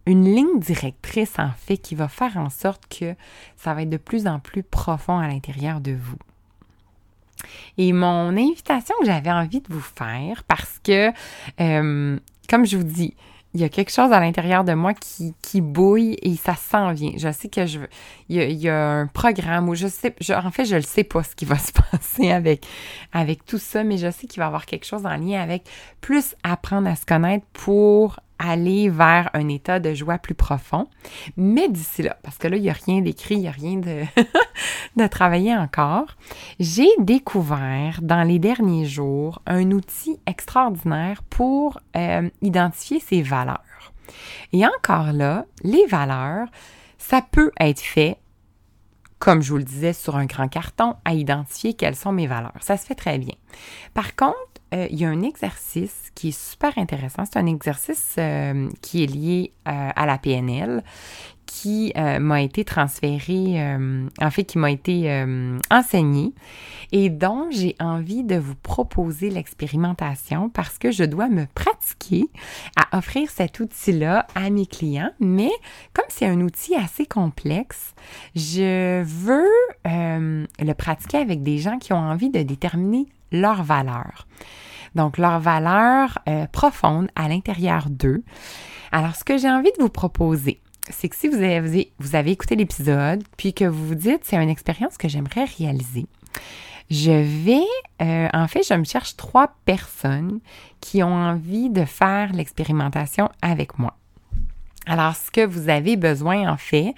une 0.08 0.24
ligne 0.24 0.58
directrice, 0.58 1.38
en 1.38 1.50
fait, 1.50 1.76
qui 1.76 1.94
va 1.94 2.08
faire 2.08 2.38
en 2.38 2.48
sorte 2.48 2.88
que 2.88 3.14
ça 3.56 3.74
va 3.74 3.82
être 3.82 3.90
de 3.90 3.98
plus 3.98 4.26
en 4.26 4.38
plus 4.38 4.62
profond 4.62 5.18
à 5.18 5.28
l'intérieur 5.28 5.80
de 5.80 5.92
vous. 5.92 6.16
Et 7.76 7.92
mon 7.92 8.36
invitation 8.36 8.94
que 9.00 9.06
j'avais 9.06 9.30
envie 9.30 9.60
de 9.60 9.72
vous 9.72 9.80
faire, 9.80 10.44
parce 10.44 10.80
que, 10.82 11.10
euh, 11.60 12.18
comme 12.48 12.66
je 12.66 12.76
vous 12.76 12.84
dis, 12.84 13.14
il 13.54 13.60
y 13.62 13.64
a 13.64 13.68
quelque 13.68 13.90
chose 13.90 14.12
à 14.12 14.20
l'intérieur 14.20 14.62
de 14.62 14.74
moi 14.74 14.92
qui, 14.92 15.34
qui 15.40 15.60
bouille 15.60 16.16
et 16.22 16.36
ça 16.36 16.54
s'en 16.54 16.92
vient. 16.92 17.12
Je 17.16 17.32
sais 17.32 17.48
que 17.48 17.66
je 17.66 17.80
il 18.28 18.52
y 18.52 18.68
a, 18.68 18.90
un 18.90 19.06
programme 19.06 19.68
où 19.68 19.74
je 19.74 19.86
sais, 19.88 20.14
je, 20.20 20.34
en 20.34 20.50
fait, 20.50 20.66
je 20.66 20.76
ne 20.76 20.80
sais 20.80 21.04
pas 21.04 21.22
ce 21.22 21.34
qui 21.34 21.44
va 21.44 21.58
se 21.58 21.72
passer 21.72 22.30
avec, 22.30 22.66
avec 23.12 23.44
tout 23.46 23.58
ça, 23.58 23.84
mais 23.84 23.96
je 23.96 24.10
sais 24.10 24.26
qu'il 24.26 24.40
va 24.40 24.44
y 24.44 24.48
avoir 24.48 24.66
quelque 24.66 24.84
chose 24.84 25.06
en 25.06 25.16
lien 25.16 25.40
avec 25.40 25.64
plus 26.00 26.34
apprendre 26.42 26.88
à 26.88 26.96
se 26.96 27.06
connaître 27.06 27.46
pour 27.52 28.20
aller 28.38 28.88
vers 28.88 29.30
un 29.34 29.48
état 29.48 29.80
de 29.80 29.94
joie 29.94 30.18
plus 30.18 30.34
profond. 30.34 30.88
Mais 31.36 31.68
d'ici 31.68 32.02
là, 32.02 32.16
parce 32.22 32.38
que 32.38 32.48
là, 32.48 32.56
il 32.56 32.62
n'y 32.62 32.70
a 32.70 32.74
rien 32.74 33.00
d'écrit, 33.00 33.34
il 33.34 33.40
n'y 33.40 33.48
a 33.48 33.52
rien 33.52 33.76
de, 33.76 35.06
travailler 35.08 35.56
encore, 35.56 36.16
j'ai 36.60 36.90
découvert 36.98 38.00
dans 38.02 38.22
les 38.22 38.38
derniers 38.38 38.86
jours 38.86 39.42
un 39.46 39.70
outil 39.70 40.18
extraordinaire 40.26 41.22
pour 41.30 41.80
euh, 41.96 42.28
identifier 42.42 43.00
ses 43.00 43.22
valeurs. 43.22 43.92
Et 44.52 44.64
encore 44.66 45.12
là, 45.12 45.44
les 45.62 45.86
valeurs, 45.86 46.48
ça 46.98 47.22
peut 47.22 47.52
être 47.60 47.80
fait 47.80 48.18
comme 49.18 49.42
je 49.42 49.50
vous 49.50 49.58
le 49.58 49.64
disais, 49.64 49.92
sur 49.92 50.16
un 50.16 50.26
grand 50.26 50.48
carton, 50.48 50.94
à 51.04 51.14
identifier 51.14 51.74
quelles 51.74 51.96
sont 51.96 52.12
mes 52.12 52.26
valeurs. 52.26 52.52
Ça 52.60 52.76
se 52.76 52.86
fait 52.86 52.94
très 52.94 53.18
bien. 53.18 53.34
Par 53.94 54.14
contre, 54.14 54.36
euh, 54.74 54.86
il 54.90 55.00
y 55.00 55.04
a 55.04 55.08
un 55.08 55.22
exercice 55.22 56.10
qui 56.14 56.28
est 56.28 56.38
super 56.38 56.76
intéressant. 56.76 57.24
C'est 57.24 57.38
un 57.38 57.46
exercice 57.46 58.16
euh, 58.18 58.68
qui 58.82 59.02
est 59.02 59.06
lié 59.06 59.52
euh, 59.66 59.90
à 59.94 60.06
la 60.06 60.18
PNL, 60.18 60.82
qui 61.46 61.94
m'a 61.96 62.42
été 62.42 62.62
transféré, 62.62 63.58
en 64.20 64.30
fait, 64.30 64.44
qui 64.44 64.58
m'a 64.58 64.70
été 64.70 65.24
enseigné 65.70 66.34
et 66.92 67.08
dont 67.08 67.48
j'ai 67.50 67.74
envie 67.80 68.22
de 68.22 68.36
vous 68.36 68.54
proposer 68.54 69.30
l'expérimentation 69.30 70.50
parce 70.50 70.76
que 70.76 70.90
je 70.90 71.04
dois 71.04 71.28
me 71.30 71.46
pratiquer 71.54 72.26
à 72.76 72.98
offrir 72.98 73.30
cet 73.30 73.60
outil-là 73.60 74.26
à 74.34 74.50
mes 74.50 74.66
clients. 74.66 75.10
Mais 75.20 75.50
comme 75.94 76.04
c'est 76.10 76.26
un 76.26 76.42
outil 76.42 76.74
assez 76.74 77.06
complexe, 77.06 77.94
je 78.36 79.02
veux 79.02 79.48
le 79.86 80.72
pratiquer 80.74 81.16
avec 81.16 81.42
des 81.42 81.56
gens 81.56 81.78
qui 81.78 81.94
ont 81.94 81.96
envie 81.96 82.28
de 82.28 82.42
déterminer 82.42 83.06
leurs 83.32 83.62
valeurs. 83.62 84.26
Donc, 84.94 85.18
leurs 85.18 85.40
valeurs 85.40 86.18
euh, 86.28 86.46
profondes 86.46 87.08
à 87.14 87.28
l'intérieur 87.28 87.86
d'eux. 87.90 88.22
Alors, 88.90 89.14
ce 89.16 89.24
que 89.24 89.36
j'ai 89.36 89.50
envie 89.50 89.72
de 89.76 89.82
vous 89.82 89.90
proposer, 89.90 90.60
c'est 90.90 91.08
que 91.08 91.16
si 91.16 91.28
vous 91.28 91.36
avez, 91.36 91.92
vous 91.98 92.16
avez 92.16 92.30
écouté 92.30 92.56
l'épisode, 92.56 93.22
puis 93.36 93.52
que 93.52 93.64
vous 93.64 93.88
vous 93.88 93.94
dites, 93.94 94.22
c'est 94.24 94.36
une 94.36 94.48
expérience 94.48 94.96
que 94.96 95.08
j'aimerais 95.08 95.44
réaliser, 95.58 96.06
je 96.90 97.10
vais, 97.10 97.66
euh, 98.02 98.28
en 98.32 98.48
fait, 98.48 98.66
je 98.66 98.74
me 98.74 98.84
cherche 98.84 99.16
trois 99.16 99.54
personnes 99.66 100.40
qui 100.80 101.02
ont 101.02 101.14
envie 101.14 101.68
de 101.68 101.84
faire 101.84 102.32
l'expérimentation 102.32 103.28
avec 103.42 103.78
moi. 103.78 103.94
Alors, 104.88 105.14
ce 105.14 105.30
que 105.30 105.44
vous 105.44 105.68
avez 105.68 105.96
besoin, 105.96 106.50
en 106.50 106.56
fait, 106.56 106.94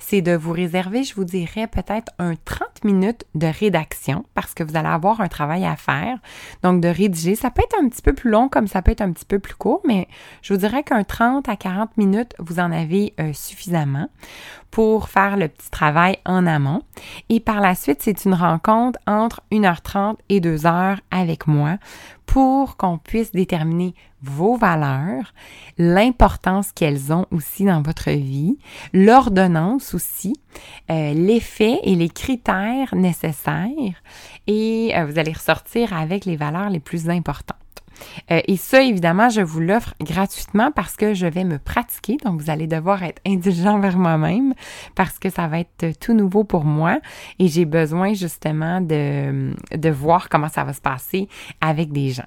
c'est 0.00 0.22
de 0.22 0.32
vous 0.32 0.50
réserver, 0.52 1.04
je 1.04 1.14
vous 1.14 1.24
dirais, 1.24 1.68
peut-être 1.68 2.12
un 2.18 2.34
30 2.34 2.84
minutes 2.84 3.24
de 3.36 3.46
rédaction 3.46 4.24
parce 4.34 4.54
que 4.54 4.64
vous 4.64 4.76
allez 4.76 4.88
avoir 4.88 5.20
un 5.20 5.28
travail 5.28 5.64
à 5.64 5.76
faire. 5.76 6.18
Donc, 6.64 6.80
de 6.80 6.88
rédiger, 6.88 7.36
ça 7.36 7.50
peut 7.50 7.62
être 7.62 7.76
un 7.80 7.88
petit 7.88 8.02
peu 8.02 8.12
plus 8.12 8.30
long 8.30 8.48
comme 8.48 8.66
ça 8.66 8.82
peut 8.82 8.90
être 8.90 9.02
un 9.02 9.12
petit 9.12 9.24
peu 9.24 9.38
plus 9.38 9.54
court, 9.54 9.82
mais 9.86 10.08
je 10.42 10.52
vous 10.52 10.58
dirais 10.58 10.82
qu'un 10.82 11.04
30 11.04 11.48
à 11.48 11.54
40 11.54 11.96
minutes, 11.96 12.34
vous 12.40 12.58
en 12.58 12.72
avez 12.72 13.14
euh, 13.20 13.32
suffisamment 13.32 14.08
pour 14.72 15.08
faire 15.08 15.36
le 15.36 15.48
petit 15.48 15.70
travail 15.70 16.18
en 16.24 16.44
amont. 16.44 16.82
Et 17.28 17.38
par 17.38 17.60
la 17.60 17.76
suite, 17.76 18.02
c'est 18.02 18.24
une 18.24 18.34
rencontre 18.34 18.98
entre 19.06 19.42
1h30 19.52 20.16
et 20.28 20.40
2h 20.40 20.98
avec 21.10 21.46
moi 21.46 21.78
pour 22.28 22.76
qu'on 22.76 22.98
puisse 22.98 23.32
déterminer 23.32 23.94
vos 24.22 24.56
valeurs, 24.56 25.32
l'importance 25.78 26.72
qu'elles 26.72 27.10
ont 27.10 27.24
aussi 27.30 27.64
dans 27.64 27.80
votre 27.80 28.10
vie, 28.10 28.58
l'ordonnance 28.92 29.94
aussi, 29.94 30.34
euh, 30.90 31.14
l'effet 31.14 31.80
et 31.84 31.94
les 31.94 32.10
critères 32.10 32.94
nécessaires 32.94 34.02
et 34.46 34.92
euh, 34.94 35.06
vous 35.06 35.18
allez 35.18 35.32
ressortir 35.32 35.94
avec 35.94 36.26
les 36.26 36.36
valeurs 36.36 36.68
les 36.68 36.80
plus 36.80 37.08
importantes. 37.08 37.56
Euh, 38.30 38.40
et 38.46 38.56
ça, 38.56 38.82
évidemment, 38.82 39.28
je 39.28 39.40
vous 39.40 39.60
l'offre 39.60 39.94
gratuitement 40.00 40.70
parce 40.72 40.96
que 40.96 41.14
je 41.14 41.26
vais 41.26 41.44
me 41.44 41.58
pratiquer. 41.58 42.16
Donc, 42.24 42.40
vous 42.40 42.50
allez 42.50 42.66
devoir 42.66 43.02
être 43.02 43.20
indulgent 43.26 43.78
vers 43.78 43.98
moi-même 43.98 44.54
parce 44.94 45.18
que 45.18 45.30
ça 45.30 45.46
va 45.48 45.60
être 45.60 45.98
tout 46.00 46.14
nouveau 46.14 46.44
pour 46.44 46.64
moi 46.64 47.00
et 47.38 47.48
j'ai 47.48 47.64
besoin 47.64 48.14
justement 48.14 48.80
de, 48.80 49.54
de 49.76 49.90
voir 49.90 50.28
comment 50.28 50.48
ça 50.48 50.64
va 50.64 50.72
se 50.72 50.80
passer 50.80 51.28
avec 51.60 51.92
des 51.92 52.10
gens. 52.10 52.24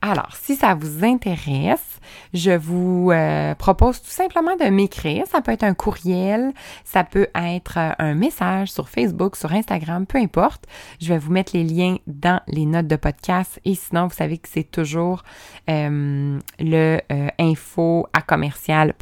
Alors, 0.00 0.30
si 0.40 0.56
ça 0.56 0.74
vous 0.74 1.04
intéresse, 1.04 2.00
je 2.34 2.50
vous 2.50 3.10
euh, 3.10 3.54
propose 3.54 4.00
tout 4.02 4.10
simplement 4.10 4.56
de 4.56 4.64
m'écrire. 4.64 5.26
Ça 5.26 5.40
peut 5.40 5.52
être 5.52 5.62
un 5.62 5.74
courriel, 5.74 6.52
ça 6.84 7.04
peut 7.04 7.28
être 7.34 7.78
euh, 7.78 7.92
un 7.98 8.14
message 8.14 8.70
sur 8.70 8.88
Facebook, 8.88 9.36
sur 9.36 9.52
Instagram, 9.52 10.06
peu 10.06 10.18
importe. 10.18 10.64
Je 11.00 11.08
vais 11.08 11.18
vous 11.18 11.32
mettre 11.32 11.52
les 11.54 11.64
liens 11.64 11.96
dans 12.06 12.40
les 12.48 12.66
notes 12.66 12.86
de 12.86 12.96
podcast 12.96 13.60
et 13.64 13.74
sinon, 13.74 14.06
vous 14.06 14.14
savez 14.14 14.38
que 14.38 14.48
c'est 14.48 14.70
toujours 14.70 15.22
euh, 15.70 16.38
le 16.58 16.98
info 17.38 18.06
à 18.12 18.22
commercial 18.22 18.94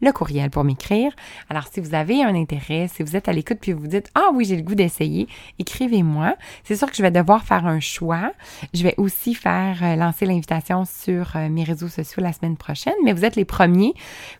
le 0.00 0.12
courriel 0.12 0.50
pour 0.50 0.64
m'écrire. 0.64 1.12
Alors, 1.48 1.66
si 1.72 1.80
vous 1.80 1.94
avez 1.94 2.22
un 2.22 2.34
intérêt, 2.34 2.88
si 2.88 3.02
vous 3.02 3.16
êtes 3.16 3.28
à 3.28 3.32
l'écoute 3.32 3.58
puis 3.60 3.72
vous 3.72 3.86
dites 3.86 4.10
Ah 4.14 4.30
oui, 4.32 4.44
j'ai 4.44 4.56
le 4.56 4.62
goût 4.62 4.74
d'essayer, 4.74 5.28
écrivez-moi. 5.58 6.36
C'est 6.64 6.76
sûr 6.76 6.90
que 6.90 6.96
je 6.96 7.02
vais 7.02 7.10
devoir 7.10 7.44
faire 7.44 7.66
un 7.66 7.80
choix. 7.80 8.32
Je 8.74 8.82
vais 8.82 8.94
aussi 8.96 9.11
faire 9.34 9.78
euh, 9.82 9.96
lancer 9.96 10.26
l'invitation 10.26 10.84
sur 10.84 11.36
euh, 11.36 11.48
mes 11.48 11.64
réseaux 11.64 11.88
sociaux 11.88 12.22
la 12.22 12.32
semaine 12.32 12.56
prochaine, 12.56 12.94
mais 13.04 13.12
vous 13.12 13.24
êtes 13.24 13.36
les 13.36 13.44
premiers, 13.44 13.94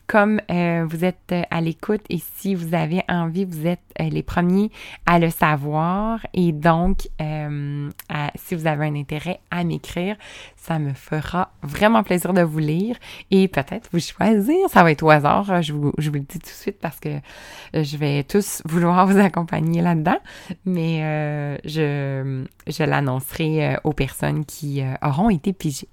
comme 0.07 0.41
euh, 0.51 0.85
vous 0.89 1.05
êtes 1.05 1.33
à 1.49 1.61
l'écoute 1.61 2.01
et 2.09 2.19
si 2.35 2.55
vous 2.55 2.73
avez 2.75 3.01
envie, 3.07 3.45
vous 3.45 3.67
êtes 3.67 3.79
les 3.99 4.23
premiers 4.23 4.71
à 5.05 5.19
le 5.19 5.29
savoir. 5.29 6.19
Et 6.33 6.51
donc 6.51 7.07
si 8.35 8.55
vous 8.55 8.67
avez 8.67 8.87
un 8.87 8.95
intérêt 8.95 9.39
à 9.51 9.63
m'écrire, 9.63 10.15
ça 10.55 10.79
me 10.79 10.93
fera 10.93 11.51
vraiment 11.61 12.03
plaisir 12.03 12.33
de 12.33 12.41
vous 12.41 12.59
lire. 12.59 12.95
Et 13.31 13.47
peut-être 13.47 13.89
vous 13.91 13.99
choisir. 13.99 14.69
Ça 14.69 14.83
va 14.83 14.91
être 14.91 15.03
au 15.03 15.09
hasard, 15.09 15.61
je 15.61 15.73
vous, 15.73 15.93
je 15.97 16.09
vous 16.09 16.15
le 16.15 16.21
dis 16.21 16.39
tout 16.39 16.47
de 16.47 16.47
suite 16.47 16.79
parce 16.79 16.99
que 16.99 17.19
je 17.73 17.97
vais 17.97 18.23
tous 18.23 18.61
vouloir 18.65 19.05
vous 19.07 19.19
accompagner 19.19 19.81
là-dedans, 19.81 20.19
mais 20.65 21.59
je, 21.65 22.43
je 22.67 22.83
l'annoncerai 22.83 23.77
aux 23.83 23.93
personnes 23.93 24.43
qui 24.45 24.52
euh, 24.63 24.93
auront 25.01 25.29
été 25.29 25.53
pigés. 25.53 25.87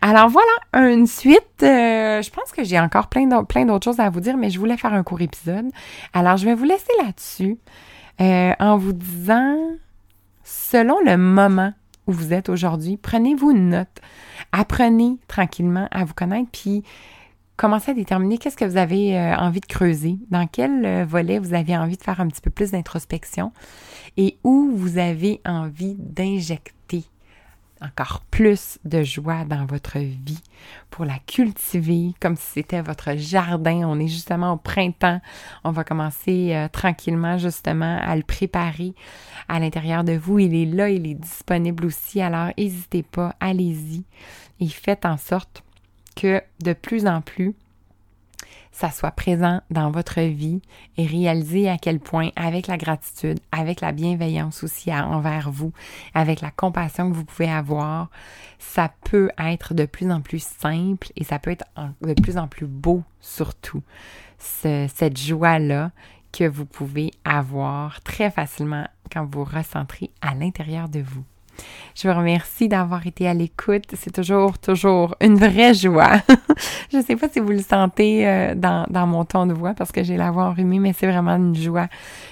Alors 0.00 0.28
voilà, 0.28 0.86
une 0.90 1.06
suite. 1.06 1.62
Euh, 1.62 2.22
je 2.22 2.30
pense 2.30 2.52
que 2.52 2.64
j'ai 2.64 2.78
encore 2.78 3.08
plein 3.08 3.26
d'autres 3.26 3.84
choses 3.84 4.00
à 4.00 4.10
vous 4.10 4.20
dire, 4.20 4.36
mais 4.36 4.50
je 4.50 4.58
voulais 4.58 4.76
faire 4.76 4.94
un 4.94 5.02
court 5.02 5.20
épisode. 5.20 5.66
Alors 6.12 6.36
je 6.36 6.44
vais 6.44 6.54
vous 6.54 6.64
laisser 6.64 6.92
là-dessus 7.02 7.58
euh, 8.20 8.52
en 8.60 8.76
vous 8.76 8.92
disant, 8.92 9.56
selon 10.44 10.96
le 11.04 11.16
moment 11.16 11.72
où 12.06 12.12
vous 12.12 12.32
êtes 12.32 12.48
aujourd'hui, 12.48 12.96
prenez-vous 12.96 13.50
une 13.50 13.70
note. 13.70 14.00
Apprenez 14.52 15.16
tranquillement 15.26 15.88
à 15.90 16.04
vous 16.04 16.14
connaître, 16.14 16.48
puis 16.52 16.84
commencez 17.56 17.90
à 17.90 17.94
déterminer 17.94 18.38
qu'est-ce 18.38 18.56
que 18.56 18.64
vous 18.64 18.76
avez 18.78 19.18
envie 19.38 19.60
de 19.60 19.66
creuser, 19.66 20.16
dans 20.30 20.46
quel 20.46 21.04
volet 21.04 21.38
vous 21.38 21.52
avez 21.52 21.76
envie 21.76 21.96
de 21.96 22.02
faire 22.02 22.20
un 22.20 22.28
petit 22.28 22.40
peu 22.40 22.50
plus 22.50 22.70
d'introspection 22.70 23.52
et 24.16 24.38
où 24.42 24.70
vous 24.74 24.98
avez 24.98 25.40
envie 25.44 25.96
d'injecter 25.98 27.04
encore 27.80 28.22
plus 28.30 28.78
de 28.84 29.02
joie 29.02 29.44
dans 29.44 29.66
votre 29.66 29.98
vie 29.98 30.42
pour 30.90 31.04
la 31.04 31.18
cultiver 31.26 32.14
comme 32.20 32.36
si 32.36 32.46
c'était 32.54 32.82
votre 32.82 33.16
jardin. 33.16 33.82
On 33.86 33.98
est 33.98 34.08
justement 34.08 34.52
au 34.52 34.56
printemps. 34.56 35.20
On 35.64 35.70
va 35.70 35.84
commencer 35.84 36.54
euh, 36.54 36.68
tranquillement 36.68 37.38
justement 37.38 37.98
à 38.02 38.16
le 38.16 38.22
préparer 38.22 38.94
à 39.48 39.60
l'intérieur 39.60 40.04
de 40.04 40.12
vous. 40.12 40.38
Il 40.38 40.54
est 40.54 40.66
là, 40.66 40.90
il 40.90 41.06
est 41.06 41.14
disponible 41.14 41.86
aussi. 41.86 42.20
Alors 42.20 42.50
n'hésitez 42.58 43.02
pas, 43.02 43.34
allez-y 43.40 44.04
et 44.60 44.68
faites 44.68 45.06
en 45.06 45.16
sorte 45.16 45.62
que 46.16 46.42
de 46.62 46.72
plus 46.72 47.06
en 47.06 47.20
plus, 47.20 47.54
ça 48.78 48.92
soit 48.92 49.10
présent 49.10 49.60
dans 49.72 49.90
votre 49.90 50.20
vie 50.20 50.62
et 50.96 51.04
réaliser 51.04 51.68
à 51.68 51.78
quel 51.78 51.98
point, 51.98 52.30
avec 52.36 52.68
la 52.68 52.76
gratitude, 52.76 53.40
avec 53.50 53.80
la 53.80 53.90
bienveillance 53.90 54.62
aussi 54.62 54.94
envers 54.94 55.50
vous, 55.50 55.72
avec 56.14 56.40
la 56.40 56.52
compassion 56.52 57.10
que 57.10 57.16
vous 57.16 57.24
pouvez 57.24 57.50
avoir, 57.50 58.08
ça 58.60 58.92
peut 59.02 59.30
être 59.36 59.74
de 59.74 59.84
plus 59.84 60.12
en 60.12 60.20
plus 60.20 60.44
simple 60.44 61.08
et 61.16 61.24
ça 61.24 61.40
peut 61.40 61.50
être 61.50 61.64
de 62.02 62.14
plus 62.14 62.38
en 62.38 62.46
plus 62.46 62.66
beau 62.66 63.02
surtout. 63.20 63.82
cette 64.38 65.18
joie-là 65.18 65.90
que 66.32 66.44
vous 66.44 66.64
pouvez 66.64 67.10
avoir 67.24 68.00
très 68.02 68.30
facilement 68.30 68.86
quand 69.10 69.26
vous 69.28 69.42
recentrez 69.42 70.12
à 70.20 70.36
l'intérieur 70.36 70.88
de 70.88 71.00
vous. 71.00 71.24
Je 71.94 72.08
vous 72.08 72.16
remercie 72.16 72.68
d'avoir 72.68 73.06
été 73.06 73.26
à 73.26 73.34
l'écoute. 73.34 73.84
C'est 73.94 74.12
toujours, 74.12 74.58
toujours 74.58 75.16
une 75.20 75.36
vraie 75.36 75.74
joie. 75.74 76.22
je 76.92 76.98
ne 76.98 77.02
sais 77.02 77.16
pas 77.16 77.28
si 77.28 77.40
vous 77.40 77.50
le 77.50 77.60
sentez 77.60 78.26
euh, 78.26 78.54
dans, 78.54 78.86
dans, 78.88 79.06
mon 79.06 79.24
ton 79.24 79.46
de 79.46 79.52
voix 79.52 79.74
parce 79.74 79.90
que 79.90 80.02
j'ai 80.02 80.16
la 80.16 80.30
voix 80.30 80.44
enrhumée, 80.44 80.78
mais 80.78 80.92
c'est 80.92 81.06
vraiment 81.06 81.36
une 81.36 81.56
joie 81.56 81.88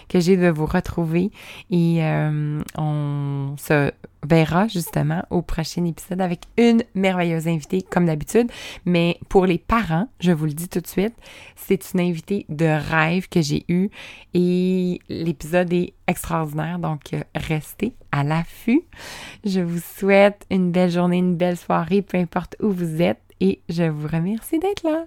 que 0.08 0.20
j'ai 0.20 0.36
de 0.36 0.48
vous 0.48 0.66
retrouver. 0.66 1.30
Et 1.70 1.98
euh, 2.00 2.62
on 2.78 3.54
se 3.58 3.90
verra 4.28 4.68
justement 4.68 5.24
au 5.30 5.42
prochain 5.42 5.84
épisode 5.84 6.20
avec 6.20 6.42
une 6.56 6.82
merveilleuse 6.94 7.48
invitée 7.48 7.82
comme 7.82 8.06
d'habitude. 8.06 8.50
Mais 8.84 9.18
pour 9.28 9.46
les 9.46 9.58
parents, 9.58 10.08
je 10.20 10.32
vous 10.32 10.46
le 10.46 10.52
dis 10.52 10.68
tout 10.68 10.80
de 10.80 10.86
suite, 10.86 11.14
c'est 11.56 11.92
une 11.92 12.00
invitée 12.00 12.46
de 12.48 12.66
rêve 12.66 13.28
que 13.28 13.40
j'ai 13.40 13.64
eue 13.68 13.90
et 14.34 15.00
l'épisode 15.08 15.72
est 15.72 15.94
extraordinaire. 16.06 16.78
Donc 16.78 17.14
restez 17.34 17.94
à 18.12 18.24
l'affût. 18.24 18.82
Je 19.44 19.60
vous 19.60 19.80
souhaite 19.80 20.46
une 20.50 20.72
belle 20.72 20.90
journée, 20.90 21.18
une 21.18 21.36
belle 21.36 21.56
soirée, 21.56 22.02
peu 22.02 22.18
importe 22.18 22.56
où 22.60 22.70
vous 22.70 23.02
êtes 23.02 23.20
et 23.40 23.60
je 23.68 23.84
vous 23.84 24.08
remercie 24.08 24.58
d'être 24.58 24.82
là. 24.84 25.04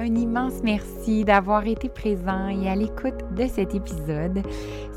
Un 0.00 0.14
immense 0.14 0.62
merci 0.62 1.24
d'avoir 1.24 1.66
été 1.66 1.88
présent 1.88 2.46
et 2.48 2.68
à 2.68 2.76
l'écoute 2.76 3.34
de 3.36 3.46
cet 3.48 3.74
épisode. 3.74 4.42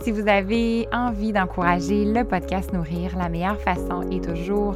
Si 0.02 0.12
vous 0.12 0.28
avez 0.28 0.88
envie 0.94 1.34
d'encourager 1.34 2.06
le 2.06 2.24
podcast 2.24 2.72
Nourrir, 2.72 3.18
la 3.18 3.28
meilleure 3.28 3.60
façon 3.60 4.04
est 4.12 4.24
toujours 4.24 4.76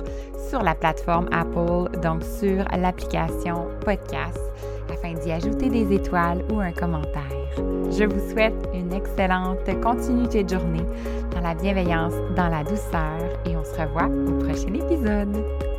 sur 0.49 0.63
la 0.63 0.73
plateforme 0.73 1.29
Apple, 1.31 1.99
donc 2.01 2.23
sur 2.23 2.65
l'application 2.75 3.67
podcast, 3.81 4.39
afin 4.91 5.13
d'y 5.13 5.31
ajouter 5.31 5.69
des 5.69 5.93
étoiles 5.93 6.43
ou 6.51 6.59
un 6.59 6.71
commentaire. 6.71 7.21
Je 7.91 8.05
vous 8.05 8.31
souhaite 8.31 8.67
une 8.73 8.93
excellente 8.93 9.59
continuité 9.81 10.43
de 10.43 10.49
journée 10.49 10.85
dans 11.35 11.41
la 11.41 11.53
bienveillance, 11.53 12.13
dans 12.35 12.47
la 12.47 12.63
douceur 12.63 13.19
et 13.45 13.55
on 13.55 13.63
se 13.63 13.79
revoit 13.79 14.07
au 14.07 14.39
prochain 14.43 14.73
épisode. 14.73 15.74